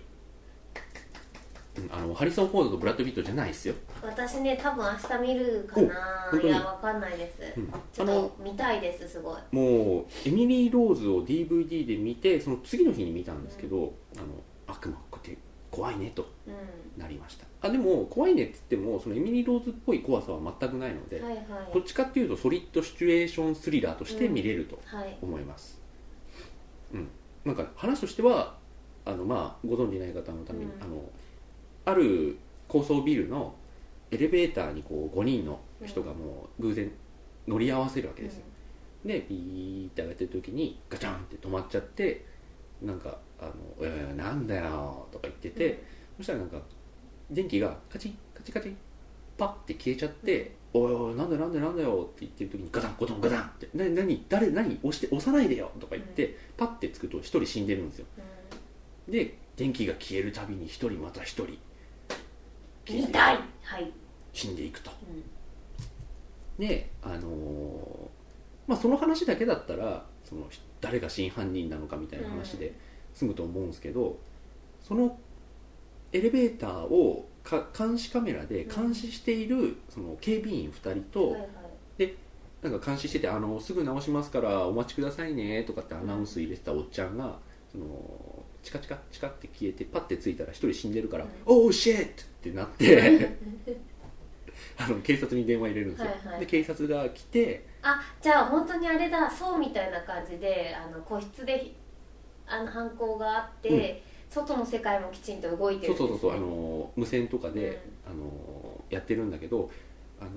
[1.78, 6.42] うん、あのハリソン・フォードとブラッド・ピットじゃないですよ、私ね多分明日見るかな。
[6.42, 7.72] いやわかんないです、うん。
[7.94, 9.42] ちょっと見たいですすごい。
[9.52, 14.26] もうエミリー・ローズを DVD で見てその次の日に見たんですけど、あの
[14.68, 15.38] 悪魔って
[15.70, 16.28] 怖いねと。
[16.48, 16.54] うん
[16.98, 17.46] なりました。
[17.62, 21.44] あでも怖いねっつってもそのエミリー・ローズっぽい怖さは全くないので、はいはい。
[21.74, 25.18] どっちかっていうとソリッドシチュエーションスリラーとして見れるとはい。
[25.22, 25.82] 思います。
[26.94, 27.08] うん、
[27.46, 28.58] なんか話としては
[29.06, 30.84] あのまあご存じない方のために、うん。
[30.84, 31.02] あの
[31.86, 33.56] ある高層ビルの
[34.12, 36.92] エレベーターにこう5人の人がもう偶然
[37.48, 38.44] 乗り合わせるわけですよ、
[39.06, 42.26] でピーって上がってる時にガチャンって止まっちゃって
[42.82, 45.84] なんか「あのいやいやなんだよ」とか言ってて、
[46.18, 46.62] そしたらなんか
[47.32, 48.74] 電気がカチッカチカチッ
[49.38, 58.06] パッて消えちゃって「おいおいなんだなんだなんだよ」って言ってる時にガタンゴトンガタンって「な何誰何押して押さないでよ」とか言って、パッてつくと一人死んでるんですよ。
[59.08, 61.58] うで電気が消えるたびに一人また一人ん
[62.86, 63.40] 消えて見たい！
[63.62, 63.92] はい、
[64.34, 64.92] 死んでいくと。
[66.60, 66.66] うん。
[66.66, 68.08] であのー
[68.68, 70.50] まあその話だけだったらその
[70.82, 72.74] 誰が真犯人なのかみたいな話で
[73.14, 74.18] 済むと思うんですけど、
[74.84, 75.18] その
[76.18, 81.48] エレベーターをか監視カメラで監視しているその警備員2人と、はいはい。
[82.62, 87.38] なんか監視しててあの「すぐ直しますからお待ちくださいね」とかってアナウンス入れてたおっちゃんが
[87.72, 87.86] その
[88.64, 92.10] チカチカチカって消えてパッてついたら一人死んでるからうん「オーシェッ!」っ
[92.42, 93.38] てなって
[94.78, 96.40] あの警察に電話入れるんですよ、はいはい。
[96.40, 101.74] で警察が来てあじゃあ本当にあれだそうみたいな感じであの個室で
[102.48, 105.96] あの犯行があって、外の世界もきちんと動いてる。
[105.96, 109.70] そうそうそうあの無線とかで、あのやってるんだけど
[110.20, 110.32] あの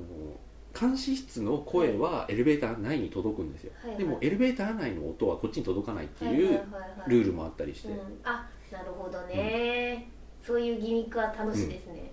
[0.78, 3.98] 監視室の声はエレベーター内に届くんですよ、はいはい。
[3.98, 6.60] でもエレベーター内の音はこっちに届かないってはいう
[7.08, 10.08] ルールもあったりして、うん、あなるほどね、
[10.44, 12.12] そういうギミックは楽しいですね、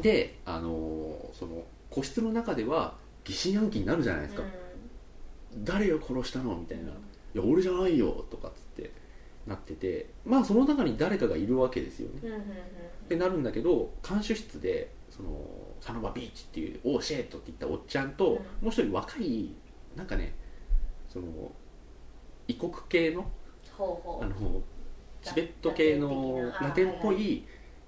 [0.00, 4.42] であのその個室の中では疑心暗鬼になるじゃないですか、
[5.58, 6.92] 誰を殺したのみたいな「い
[7.34, 8.90] や俺じゃないよ」とかっつって
[9.46, 12.20] なっててまあその中に誰かがいるわけですよね。
[12.22, 12.40] うんうんうん。
[12.42, 12.44] っ
[13.08, 15.30] てなるんだけど監視室でその
[15.80, 18.34] サノバビーチっていう「オーシェート」って言ったおっちゃんと、うん。
[18.34, 19.50] もう一人若い
[19.96, 20.34] なんかね
[21.08, 21.26] その
[22.48, 23.30] 異国系の
[23.78, 24.62] あの
[25.22, 27.44] チベット系のララテンっぽい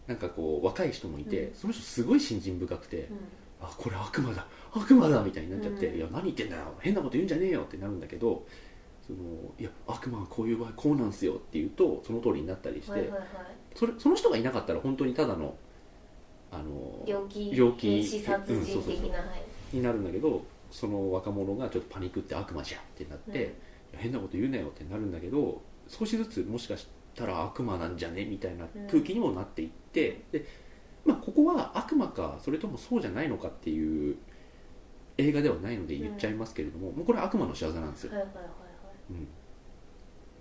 [0.07, 1.55] なんかこう若い人もいて、うん。
[1.55, 3.17] その人すごい信心深くて、うん。
[3.61, 5.97] あこれ悪魔だ悪魔だみたいになっちゃって、うん。
[5.97, 8.45] いや何言ってんだよ変なこと言うんじゃねえよってなるんだけど
[9.07, 9.19] その
[9.59, 13.21] いや悪魔はこういう場合こうなんすよって言うとその通りになったりして、はいはいはい。
[13.75, 15.55] それその人がいなかったら本当にただの
[16.51, 18.93] あの猟奇猟奇視殺うんそうそうそう。
[18.95, 19.77] 人的なはい。
[19.77, 23.53] になるんだけどその若者がちょっとパニックって悪魔じゃんってなって、うん。
[23.99, 30.45] 変なこと言うなよってなるんだけど少しずつもしかしたら悪魔なんじゃねみたいな空気にもなっていって、で
[31.05, 34.17] まあ、ここは悪魔かそれともそうじゃないのかっていう
[35.17, 38.45] 映画ではないので言っちゃいますけれども、もうこれは悪魔の仕業なんですよ、はいはいはい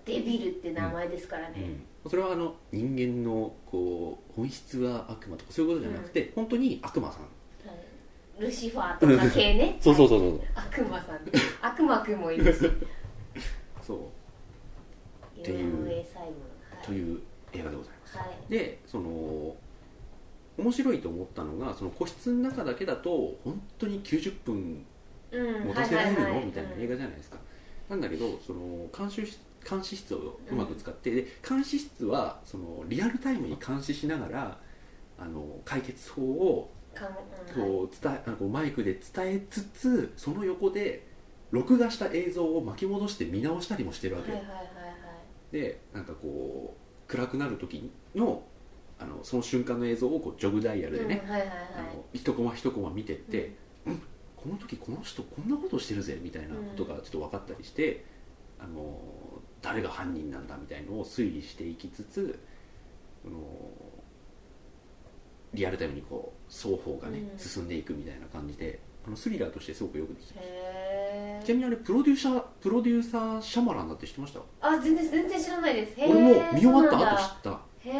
[0.05, 1.55] デビルって名前ですからね、
[2.03, 2.09] うん。
[2.09, 7.21] それはあの人間のこう本質は悪魔とかそういうことじゃなくて、本当に悪魔さん。
[7.21, 7.27] は
[8.39, 8.41] い。
[8.41, 9.77] ルシファーとか系ね。
[9.81, 10.41] そうそうそうそう。
[10.55, 11.19] 悪魔さん。
[11.61, 12.59] 悪魔くんもいるし。
[13.81, 15.39] そう。
[15.39, 15.69] 井てい。
[15.69, 16.03] う
[16.85, 17.21] という
[17.53, 18.17] 映画でございます。
[18.17, 19.55] はい、はいでその
[20.55, 24.85] 面白いと思ったのがその個室の中だけだと本当に90分
[25.31, 25.67] うん。
[25.67, 27.37] 持たせられるの、みたいな映画じゃないですか、
[27.93, 34.57] なんだけどその監視室監視室をうまく使って、で監視室はそのリアルタイムに監視しながら
[35.17, 36.73] あの解決法を
[37.55, 41.07] こう伝えあのマイクで伝えつつその横で
[41.51, 44.71] 録画した映像を巻き戻して見直したりもしてるわけよ、はいはいはいは
[45.51, 45.53] い。
[45.53, 48.43] でなんかこう暗くなる時の
[48.99, 51.57] あのその瞬間の映像をこうジョグダイヤルでね、うんはいはいはい。
[51.77, 53.55] あの一コマ一コマ見てって、うん
[54.43, 58.03] この時この人こんなことしてるぜみたいなことがちょっと分かったりして、
[58.59, 58.99] あの
[59.61, 62.39] 誰が犯人なんだみたいのを推理していきつつ、
[63.25, 63.37] あの
[65.53, 67.39] リアルタイムにこう双方がね、うん。
[67.39, 70.45] 進んでいくみたいな感じであのスリラーとしてすごくよくできてます。
[70.45, 74.41] へちなみにあれプロデューサープロデューサーシャマランだって知ってました？
[74.59, 75.93] あ全然全然知らないです。
[75.99, 77.61] 俺も見終わった後知った。
[77.85, 77.91] へ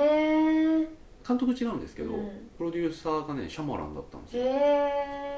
[0.81, 0.87] え
[1.25, 2.49] 監督違うんですけど、うん。
[2.57, 5.32] プロデューサーがねシャマランだったんですへよ、え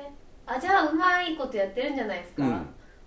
[0.47, 2.49] あじゃあうまいことやってるんじゃないですか、うん。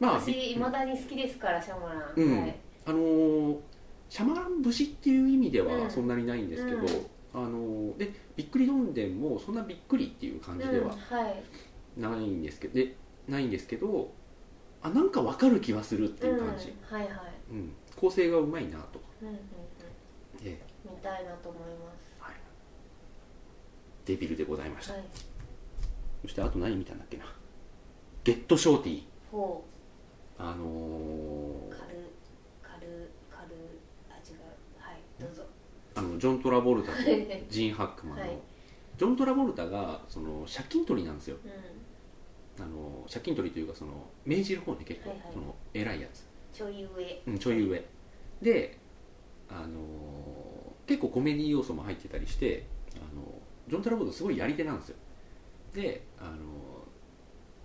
[0.01, 2.40] まあ私いまだに好きですからシャマラン、うん。
[2.40, 3.57] はい、あのー
[4.09, 5.83] シャマラン節っていう意味でうん。
[5.83, 6.87] はそんなにないんですけど、うん。
[7.35, 11.42] あのーでびっくりどんでんもそんなびっくりっていう感じではうんはい。
[12.01, 12.96] ないんですけど、で
[13.29, 14.12] ないんですけど
[14.83, 17.12] あなんかわかる気はするっていう感じ、うん、はいはい、
[17.51, 17.72] うん。
[17.96, 18.98] 構成がうまいなと。
[18.98, 19.40] か、うんうんうん、
[20.44, 20.62] ええ。
[20.85, 22.35] 見たいなと思いまはい、
[24.07, 25.09] デビルでございました、すはい
[26.22, 27.24] そしてあと何見たんだっけな。
[28.24, 29.02] ゲットショーティー。
[29.31, 29.64] ほ
[30.38, 31.70] あのうー。
[31.70, 32.11] カル
[32.62, 33.78] カルカル
[34.11, 34.40] あ違う。
[34.78, 35.42] はいどうぞ。
[35.94, 36.98] あのジョン・トラボルタと
[37.48, 38.38] ジーン・ハックマンの、はい。
[38.96, 41.37] ジョン・トラボルタがその借金取りなんですよ。
[41.44, 41.48] う
[42.61, 42.64] ん。
[42.64, 43.92] あの借金取りというかその
[44.24, 45.28] 命じる方ね結構、はいはい。
[45.33, 47.22] その偉いやつ、ちょい上。
[47.26, 47.85] うん、ちょい上。
[48.42, 48.78] で
[49.48, 49.78] あの
[50.87, 53.22] 結構コメディ要素も入ってたりしてあの
[53.68, 54.96] ジョン・トラボルタすごいやり手なんですよ
[55.74, 56.37] であの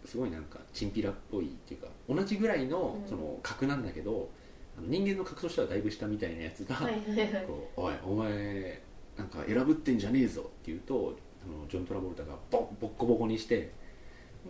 [0.06, 3.10] すごいなんかチンピラっぽいっていうか同じぐらいのうん。
[3.10, 4.30] その格なんだけど、
[4.78, 7.46] あの人間の格としてはだいぶ下みたいなやつが、はいはいはい。
[7.46, 8.82] こうおいお前
[9.18, 13.72] なんか選ぶってんじゃねえぞって言うとあのジョン・トラボルタがボッボッコボコにして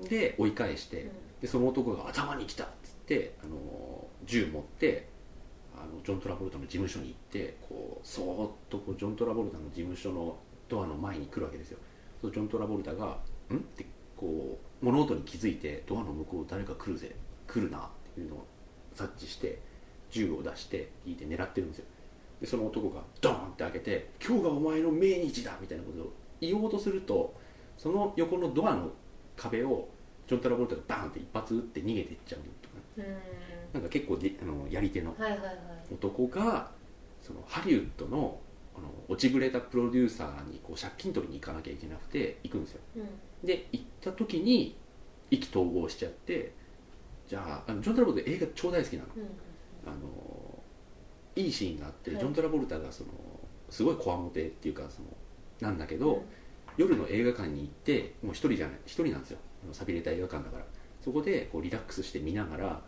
[0.10, 1.12] で追い返して、
[1.42, 5.08] でその男が頭に来たっつってあの銃持って
[5.76, 10.38] あのジョン・トラボルタの事務所に行ってこうそーっとこうジョン・トラボルタの事務所の
[10.70, 11.78] ドアの前に来るわけですよ。
[12.22, 13.18] そうジョン・トラボルタが
[13.52, 13.86] 「ん?」って
[14.18, 17.16] こう物音に気づいてドアの向こう誰か来るぜ
[17.48, 17.82] 来るなっ
[18.14, 18.46] ていうのを
[18.94, 19.60] 察知して
[20.12, 21.86] 銃を出して引いて狙ってるんですよ。
[22.42, 27.34] でその男がドーンって開けて「今日がお前の命日だ!」みたいなことを言おうとすると
[27.78, 28.92] その横のドアの
[29.36, 29.88] 壁を
[30.28, 32.76] ジョン・トラボルタがバーンって一発撃って逃げていっちゃうとか。
[32.98, 33.06] うん。
[33.74, 35.16] なんか結構であのやり手の
[35.92, 36.72] 男が
[37.22, 38.40] そのハリウッドの
[38.76, 42.82] あの落ちぶれたプロデューサーにこう借金取りに行かなきゃいけなくて行くんですよ。
[42.98, 43.04] うん
[43.44, 44.78] で行った時に
[45.30, 46.54] 意気投合しちゃって
[47.28, 49.10] じゃああのジョン・トラボルタ映画超大好きなの。
[49.16, 49.24] うん
[49.86, 49.98] あの
[51.36, 52.20] いいシーンがあって、はい。
[52.20, 53.10] ジョン・トラボルタがその
[53.70, 55.08] すごいこわもてっていうかその
[55.62, 56.22] なんだけど、うん。
[56.78, 59.40] 夜の映画館に行ってもう一人じゃない一人なんですよ。
[59.64, 60.66] あの寂れた映画館だから。
[61.02, 62.82] そこでこうリラックスして見ながら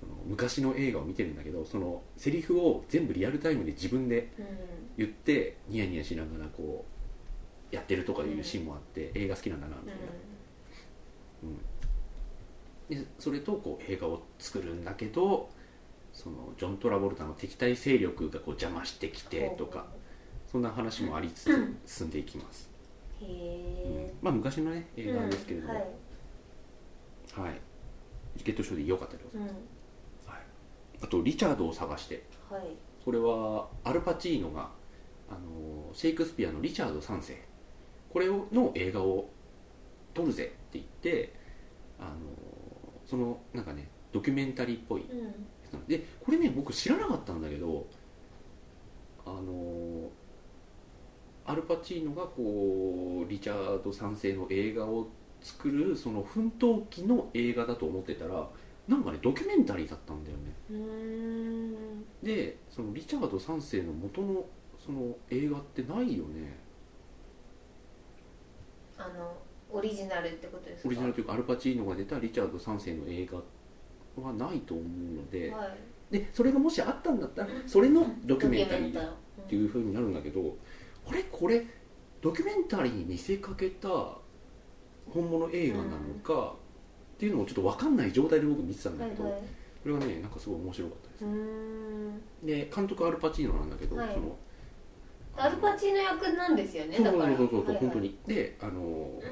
[0.00, 4.46] その昔の映画を見てるんだけどそのセリフを全部リアルタイムで自分でうん。
[4.98, 7.01] 言ってニヤニヤしながらこう
[7.72, 10.12] やってるとかいうシーンもあって、映画好きなんだなみたいな、
[11.44, 11.58] うん。
[12.88, 15.48] でそれとこう映画を作るんだけど
[16.12, 19.86] そのジョン・トラボルタの敵対勢力がこう邪魔してきてとか
[20.50, 22.70] そんな話もありつつ進んでいきます、
[23.22, 23.30] へうん。
[23.30, 27.58] えまあ昔のね映画ですけれども、うんははい。
[28.38, 29.46] い、ゲットショーで良かったでございうん。
[29.46, 29.56] ます、
[30.26, 30.40] はい、
[31.02, 32.22] あと「リチャードを探して。
[32.50, 32.62] はい」
[33.04, 34.70] これはアルパチーノが
[35.28, 37.42] あのシェイクスピアの「リチャード3世」
[38.12, 39.30] これをの映画を
[40.14, 41.34] 撮るぜって言って
[41.98, 42.10] あの
[43.06, 45.02] そのなんかねドキュメンタリーっぽい。
[45.02, 45.34] うん。
[45.88, 47.86] でこれね僕知らなかったんだけど
[49.24, 50.10] あの
[51.46, 55.08] アルパチーノがこうリチャード3世の映画を
[55.40, 58.48] 作るその奮闘記の映画だと思ってたら
[58.86, 60.52] なんかねドキュメンタリーだったんだよね。
[62.22, 64.44] でそのリチャード3世の元の
[64.78, 66.58] その映画ってないよね
[69.04, 69.36] あの
[69.70, 70.88] オリジナルってことですか？
[70.88, 73.38] オリジナルというかアルパチーノが出たリチャード3世の映画
[74.22, 74.86] はないと思う
[75.16, 75.78] のではい。
[76.12, 79.12] でそれがもしあったんだったらそれのドキュメンタリーっ
[79.48, 80.56] ていうふうになるんだけど、
[81.08, 81.64] あれこれ
[82.20, 83.88] ドキュメンタリーに見せかけた
[85.08, 85.90] 本物映画なの
[86.22, 86.54] か、
[87.14, 89.40] っていうのをちょっと分かんない状態で僕見てたんだけど、はいはい。
[89.40, 92.20] これがねなんかすごい面白かったですうーん。
[92.44, 94.12] で監督アルパチーノなんだけど、はい。
[94.12, 94.36] その
[95.36, 97.36] アルパチーノ役なんですよねそうだから。
[97.36, 98.18] そうそうそう、本当に。
[98.26, 99.22] であの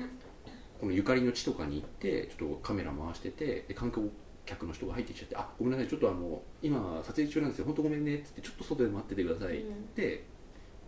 [0.81, 4.11] このゆかりの地とかに行ってちょっとカメラ回しててで観光
[4.47, 9.95] 客の人が入ってきちゃって「あごめんなさいちょっとあの今撮影中なんですよ本当ごめんね」っつって「ちょっと外で待っててください」うん。
[9.95, 10.25] で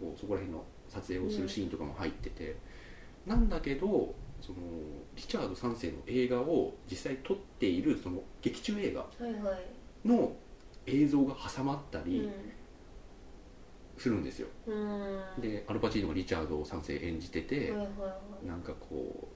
[0.01, 2.57] こうそこら辺の撮影をするシーンとかも入ってて、
[3.25, 4.59] なんだけどその
[5.15, 9.07] リチャード3世の映画を実際撮っているその劇中映画
[10.05, 10.37] の
[10.87, 12.29] 映像が挟まったうり
[14.03, 14.49] するんですよ、
[15.39, 17.85] でアルパチーノがリチャード3世演じてて、はいはいは
[18.45, 18.47] い。
[18.47, 19.29] なんかこ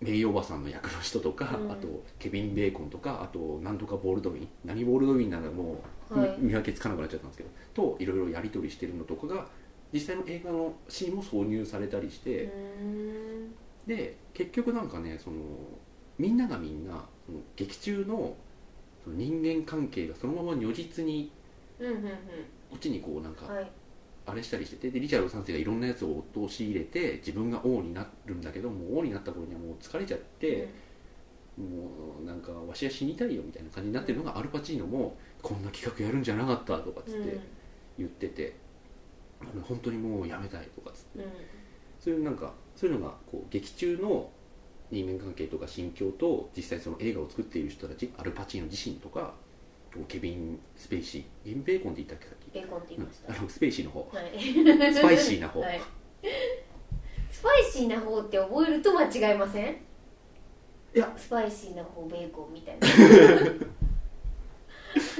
[0.00, 1.70] う名誉おばさんの役の人とか、うん。
[1.70, 4.48] あとケビン・ベーコンとかあとなんとかボールドウィン。
[4.64, 5.80] 何ボールドウィンならも
[6.10, 6.36] う、はい。
[6.40, 9.46] 見分けつかなくなっちゃったんですけどといろいろやり取りしてるのとかが
[9.92, 12.52] 実際の映画のシーンも挿入されたりして、
[13.86, 15.36] で結局なんかねその
[16.18, 18.34] みんながみんなその劇中の
[19.04, 21.30] その人間関係がそのまま如実に
[21.78, 23.70] うんうんこっちにこうなんかうんはい
[24.30, 30.68] あれしたりしててでリチャード3世がいろんなやつを陥れて自分が王になるんだけどもう王になった頃にはもう疲れちゃって、
[31.56, 31.64] も
[32.22, 37.22] うなんかわしは死にたいよみたいな感じになってるのがアルパチーノもこんな企画やるんじゃなかったとかっつうん。
[37.22, 37.40] って
[37.98, 38.54] 言ってて、
[39.40, 41.18] あの本当にもうやめたいとかっつって。
[41.18, 41.24] うん。
[41.98, 44.30] そういうなんかそういうのがこう劇中の
[44.90, 49.34] 人間関係とか心境と実際その映画を作っている人たちアルパチーノ自身とか
[50.08, 52.39] ケビン・スペイシーケビン・ベーコンって言ったっけ？
[52.52, 54.00] ベーコンって言いました、うんあのスペイシーの方。
[54.12, 54.92] はい。
[54.92, 55.80] スパイシーな方、はい。
[57.30, 59.76] スパイシーな方って覚えると間違いません？
[60.94, 61.12] いや。
[61.16, 62.86] スパイシーな方ベーコンみたいな。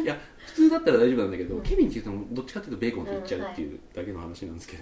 [0.02, 1.62] いや普通だったら大丈夫なんだけど、うん。
[1.62, 4.76] ケビンって言うとどっちかっていうとベーコンって言っちゃうっていうだけの話なんですけ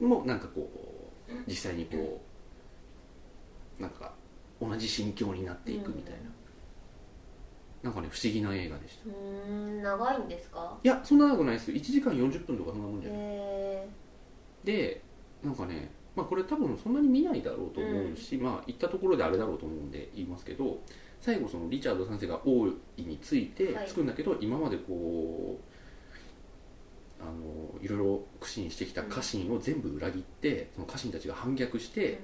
[0.00, 0.68] ど、もうなんかこ
[1.28, 2.20] う実際にこ
[3.78, 4.12] うなんか
[4.60, 6.18] 同じ心境になっていくみたいな、
[7.82, 9.08] なんかね不思議な映画でした。
[9.08, 10.78] うーん長いんですか？
[10.82, 13.88] いやそんな長くないです1時間40分とかそんなもんじゃない、へ
[14.64, 15.02] で
[15.42, 20.78] なんかねまあこれ多分そんなに見ないだろうと思うし、まあ行ったところであれだろうと思うんで言いますけど
[21.20, 22.66] 最後そのリチャード3世が王
[22.96, 23.86] 位についてはい。
[23.86, 32.20] つくんだけど、今までこうあのいろいろ苦心してきた家臣を全部裏切ってその家臣たちが反逆して、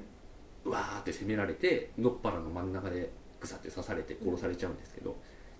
[0.64, 5.16] うわーって攻められてのっぱらの真ん中でぐさって刺されて殺されちゃうんですけど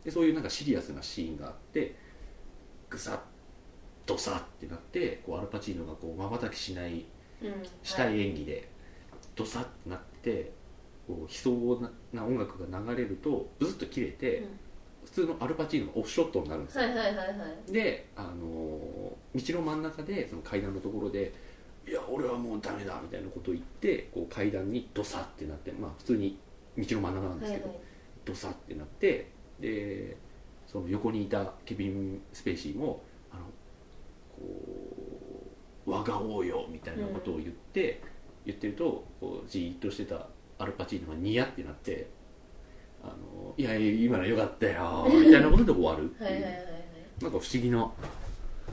[0.07, 1.97] でそういうなんかシリアスなシーンがあって
[2.89, 3.21] ぐさっ
[4.07, 7.05] ドサってなってこうアルパチーノがこう瞬きしない
[7.43, 7.53] うん
[7.83, 8.69] したい演技で
[9.35, 10.53] ドサッとなって
[11.07, 14.61] こう悲壮な音楽が流れるとブズッと切れて、うん。
[15.05, 17.25] 普通のアルパチーノがオフショットになるんですよ、はいはいはいは
[17.69, 17.73] い。
[17.73, 21.33] で、あのー道の真ん中でその階段のところで
[21.87, 26.39] 「いや俺はもうダメだ」みたいなことを言ってこう階段にドサってなってまあ普通に
[26.77, 27.87] 道の真ん中なんですけど、はいはい。
[28.25, 29.31] ドサってなって
[29.61, 30.17] で
[30.67, 33.03] その横にいたケビン・スペイシーも
[33.33, 33.43] 「あの
[34.37, 35.47] こ
[35.87, 38.01] う我が王よ」みたいなことを言って、
[38.45, 40.27] 言ってるとこうじーっとしてた
[40.59, 42.09] アルパチーノがニヤってなって
[43.03, 46.47] 「あのいや今のよかったよ」みたいなことで終わるっていう、
[47.23, 47.91] なんか不思議な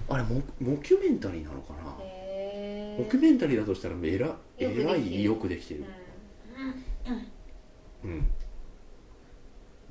[0.10, 5.86] あれモモキュメンタリーなのかな、へモキュメンタリーだとしたらえらえらいよくできてる。
[8.04, 8.12] うん。
[8.12, 8.28] うん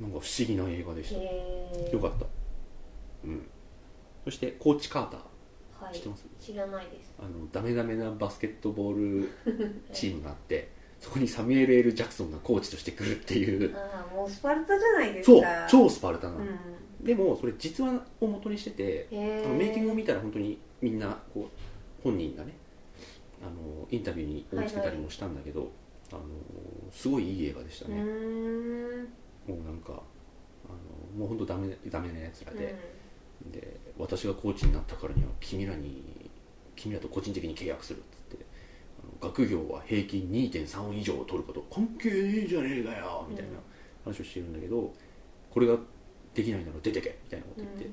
[0.02, 1.92] なんか不思議な映画でした。
[1.92, 2.26] よかった。
[3.24, 3.46] うん。
[4.24, 5.84] そしてコーチ・カーター。
[5.84, 5.94] はい。
[5.94, 6.26] 知ってます？
[6.40, 7.14] 知らないです。
[7.18, 9.28] あのダメダメなバスケットボール
[9.94, 13.74] チームがあってそこにサミュエル・ L・ ジャクソンがコーチとして来るっていう。
[13.76, 17.04] ああもうスパルタじゃないですそうか超スパルタなの、うん。
[17.04, 22.52] でもそれ実話を元にしててへあのメイキングをー見たら本当にみんなこう本人がね
[23.40, 25.72] あのインタビューに応じてたりもしたんだけど、
[26.12, 26.20] あの
[26.92, 28.81] すごいいい映画でしたね、ん
[29.46, 32.74] もうなんかあのもう本当ダメダメなやつらで、
[33.50, 36.30] で私がコーチになったからには君らに
[36.76, 38.44] 君らと個人的に契約するっつって
[39.02, 43.52] あの学業は平均2.3以上を取ること関係ねえじゃねえかよみたいな
[44.04, 44.92] 話をしてるんだけど、
[45.50, 45.76] これが
[46.34, 47.90] できないなら出てけみたいなこと言って、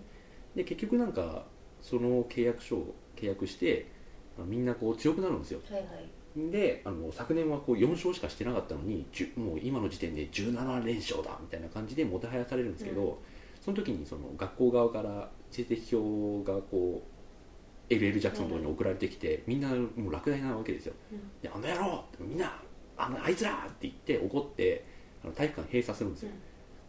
[0.56, 1.46] で結局なんか
[1.82, 3.88] その契約書を契約して
[4.46, 5.60] みんなこう強くなるんですよ。
[5.70, 6.19] はいはい
[6.52, 13.16] であの昨年はこう4勝しかしてなかったのに10もう今の時点で17連勝だみたいな感じでもてはやされるんですけど、うん。
[13.62, 17.04] その時にその学校側から成績表がこ
[17.90, 20.94] う LL ジャクソンのところに送られてきて、みんなもう落第なわけですよ。
[21.12, 22.62] うん「であの野郎みんな
[22.96, 24.86] あのあいつら!」って言って怒って
[25.24, 26.32] あの体育館閉鎖するんですよ、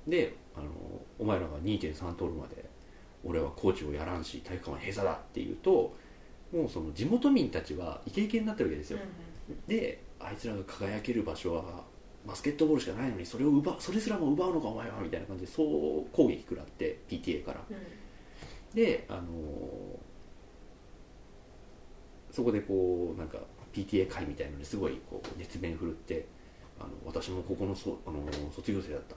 [0.06, 0.66] であの
[1.18, 2.64] 「お前らが2.3取るまで
[3.24, 5.96] 俺はコーチをやらんし体育館は閉鎖だ」って言うと
[6.52, 9.00] もうその地元民たちはイケイケになってるわけですよ、う
[9.66, 11.84] であいつらが輝ける場所は
[12.26, 15.66] バスケットボールしかないのにそれを奪うそれすらも奪うのかお前はみたいな感じでそう
[16.14, 17.60] 攻撃食らって PTA から。
[17.60, 17.76] んうん。
[18.74, 19.24] であのー
[22.32, 23.38] そこでこうなんか
[23.72, 26.26] PTA 会みたいなのですごいこう熱弁振るって
[26.78, 29.16] あの私もここのそ、あのー卒業生だった。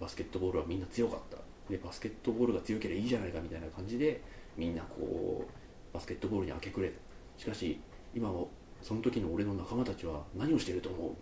[0.00, 1.36] バスケットボールはみんな強かった。
[1.70, 4.20] でバスケットボールが強ければいいじゃないかみたいな感じで
[4.56, 6.92] みんなこうバスケットボールに明け暮れ
[7.38, 7.80] しかし
[8.14, 8.44] 今は
[8.84, 11.12] その時の俺の仲間たちは何をしてると思う？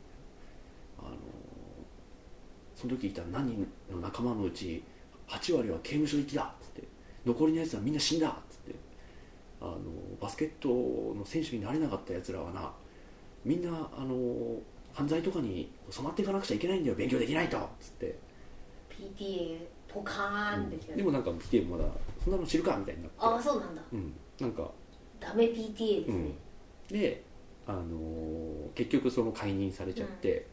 [0.99, 1.17] あのー
[2.75, 4.83] その時いた何人の仲間のうち
[5.29, 6.43] 8割は刑務所行きだ！
[6.43, 6.83] っつって。
[7.25, 8.29] 残りのやつはみんな死んだ！
[8.29, 8.75] っつって。
[9.61, 9.79] あの
[10.21, 10.69] バスケット
[11.17, 12.73] の選手になれなかったやつらはな
[13.45, 14.57] みんなあの
[14.93, 16.97] 犯罪とかに染まっていかなくちゃいけないんだよ。
[16.97, 17.59] 勉強できないと！
[17.59, 18.19] っつって、
[18.91, 21.89] PTA ポカーンですよね、でもなんか PTA もまだ
[22.25, 22.77] そんなの知るか！
[22.77, 23.17] みたいになって。
[23.21, 23.83] ああそうなんだ。
[23.93, 24.69] うん、なんか
[25.21, 26.33] ダメ PTA ですね、
[26.91, 27.25] で、
[27.67, 30.47] あのー結局その解任されちゃって、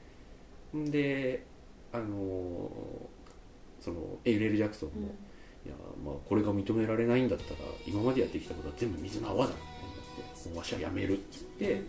[0.76, 1.46] ん、で、
[1.94, 5.06] あのーそのエイレル・ジャクソンも、うん。
[5.06, 9.96] いやまあこれが認められないんだったら今までやってきたことは全部水の泡だみたいに
[10.26, 11.82] なってもうわしはやめるっつって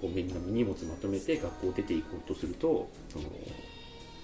[0.00, 3.24] こうみんな荷物まとめて学校出ていこうとするとその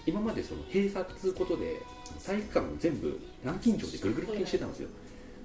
[0.07, 1.81] 今までその閉鎖っつうことで
[2.25, 4.89] 体育館を全部南京錠でぐるぐるにしてたんですよ。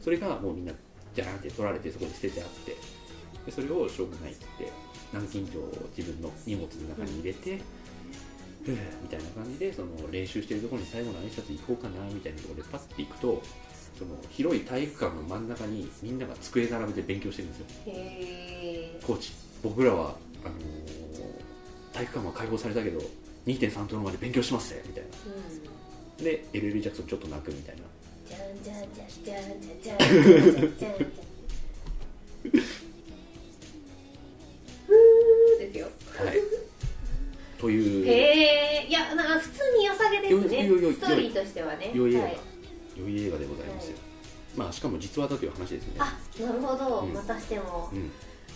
[0.02, 0.74] それがもうみんな
[1.14, 2.76] ジャーンって取られてそこに捨ててあって
[3.46, 4.78] でそれをしょうがないって言って
[5.12, 7.58] 南京錠を自分の荷物の中に入れて、
[8.64, 13.42] ふうみたいな感じでその練習してるところに最後の挨拶行こうかなみたいなところでパッて行くと
[13.98, 17.66] その広い体育館の真ん中にみんなが机並べて勉強してるんですよ。
[19.06, 19.34] コーチ。
[19.64, 20.60] 僕らはあのー
[21.92, 23.00] 体育館は開放されたけど
[23.46, 25.10] 2.3トンまで勉強しますぜみたいな。
[26.18, 26.24] うん。
[26.24, 27.82] で LL ジャクソンちょっと泣くみたいな。
[28.28, 31.29] じゃんじゃんじゃんじゃんじゃんじゃんじゃんじゃん
[40.94, 41.92] ストーリーとしてはね。
[41.94, 42.38] 良い映画、はい。
[42.98, 43.98] 良い映画でございますよ、
[44.56, 45.94] まあしかも実話だという話ですね。
[46.00, 47.14] あなるほど、うん。
[47.14, 47.90] またしても。
[47.94, 48.12] うん。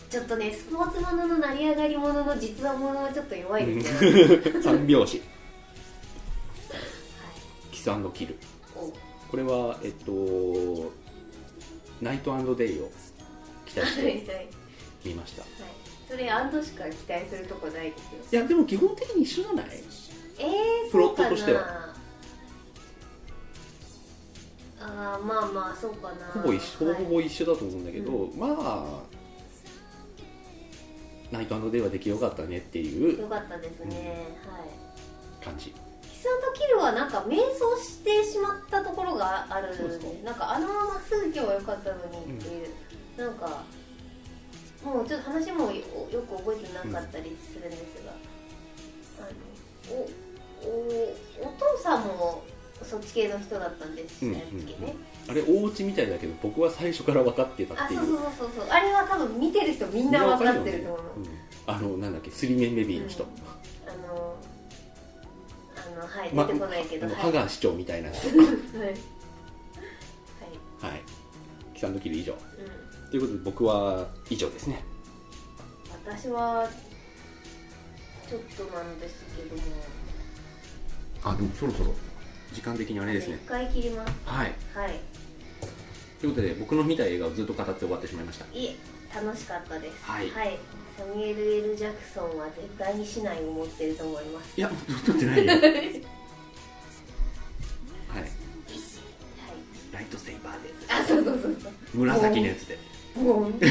[0.10, 4.98] ちょっとねスポーツものの成り上がりものの実話ものはちょっと弱いですよね、 三拍子。
[4.98, 5.08] はい。
[7.72, 8.36] キスキル。
[8.76, 8.92] お。
[9.32, 10.92] これはえっと
[12.02, 12.92] ナイトデイを
[13.66, 14.28] 期待してはいはい。
[14.28, 14.48] はい
[15.06, 15.44] みました。
[16.10, 17.98] それアンドしか期待するとこないで
[18.30, 18.42] すよ。
[18.42, 19.66] いやでも基本的に一緒じゃない？
[20.40, 21.93] えー、プロットとしては
[24.86, 26.26] あーまあまあそうかな。
[26.34, 28.86] ほぼ一緒ほぼ一緒だと思うんだけど、まあ
[31.32, 34.60] ナイトデイは出来よかったねっていうよかったですね、は
[35.42, 35.44] い。
[35.44, 35.74] 感じ。
[36.02, 37.52] キスキルはなんか迷走
[37.84, 39.76] してしまったところがある。
[39.76, 40.06] そうですか。
[40.24, 42.70] なんかあのまますぐ今日は良かったのにっていう、
[43.18, 43.64] なんか
[44.84, 45.76] もうちょっと話もよ
[46.12, 48.12] よく覚えてなかったりするんですが、
[49.20, 49.24] あ
[49.92, 50.72] のおお
[51.42, 52.44] お父さんも
[52.84, 54.40] そっち系の人だったんですうんうん
[55.28, 58.00] あれ大内みたいだけど僕は最初から分かってたっていう。
[58.02, 63.30] あそうそうそうそうあれは多分見てる人みんな分かってると思う、うんあのなんだっけスリメンベビーの人、うん。
[63.88, 64.36] あの
[65.78, 67.24] あのはいま出てこないけど、あのはい。
[67.24, 68.48] ハガー市長みたいな人 はい。
[68.48, 68.54] は
[70.90, 71.02] い、はい。
[71.74, 72.34] キサンドキル以上。
[72.34, 72.36] う
[73.08, 73.10] ん。
[73.12, 74.84] ということで僕は以上ですね。
[76.06, 76.68] 私は
[78.30, 79.62] ちょっとなんですけども。
[81.24, 81.94] あでもそろそろ
[82.54, 83.40] 時間的にあれですね。
[83.44, 84.14] 一回切ります。
[84.26, 84.54] はい。
[84.74, 85.00] はい。
[86.20, 88.46] ということで僕の見た映画をずっと語って終わってしまいました。
[88.54, 88.76] いえ
[89.14, 89.96] 楽しかったです。
[90.06, 90.30] はい。
[90.98, 94.54] サミュエル・ L・ ジャクソンは絶対に市内を持ってると思います。
[94.58, 94.70] いや
[95.06, 95.52] 撮ってないよ。
[95.54, 95.62] はい。
[95.64, 96.02] はい。
[99.92, 101.74] ライトセイバーであそうそうそうそう。
[101.94, 102.78] 紫のやつで。
[103.16, 103.54] ボン。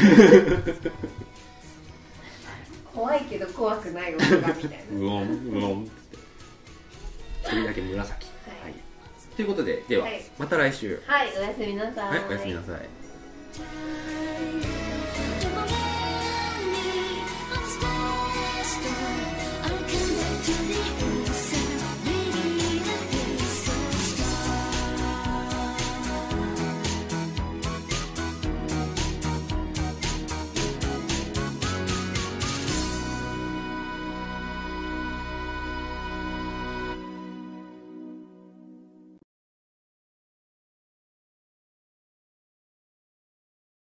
[2.93, 4.99] 怖いけど怖くない音がみたいな。
[4.99, 5.91] うおんうおんって。
[7.43, 7.95] 一人だけ紫。
[7.95, 8.32] はいはい
[9.35, 10.21] ということででは、はい。
[10.37, 11.01] また来週。
[11.05, 12.09] はいおやすみなさい。
[12.09, 12.77] はいおやすみなさ
[14.89, 14.92] い。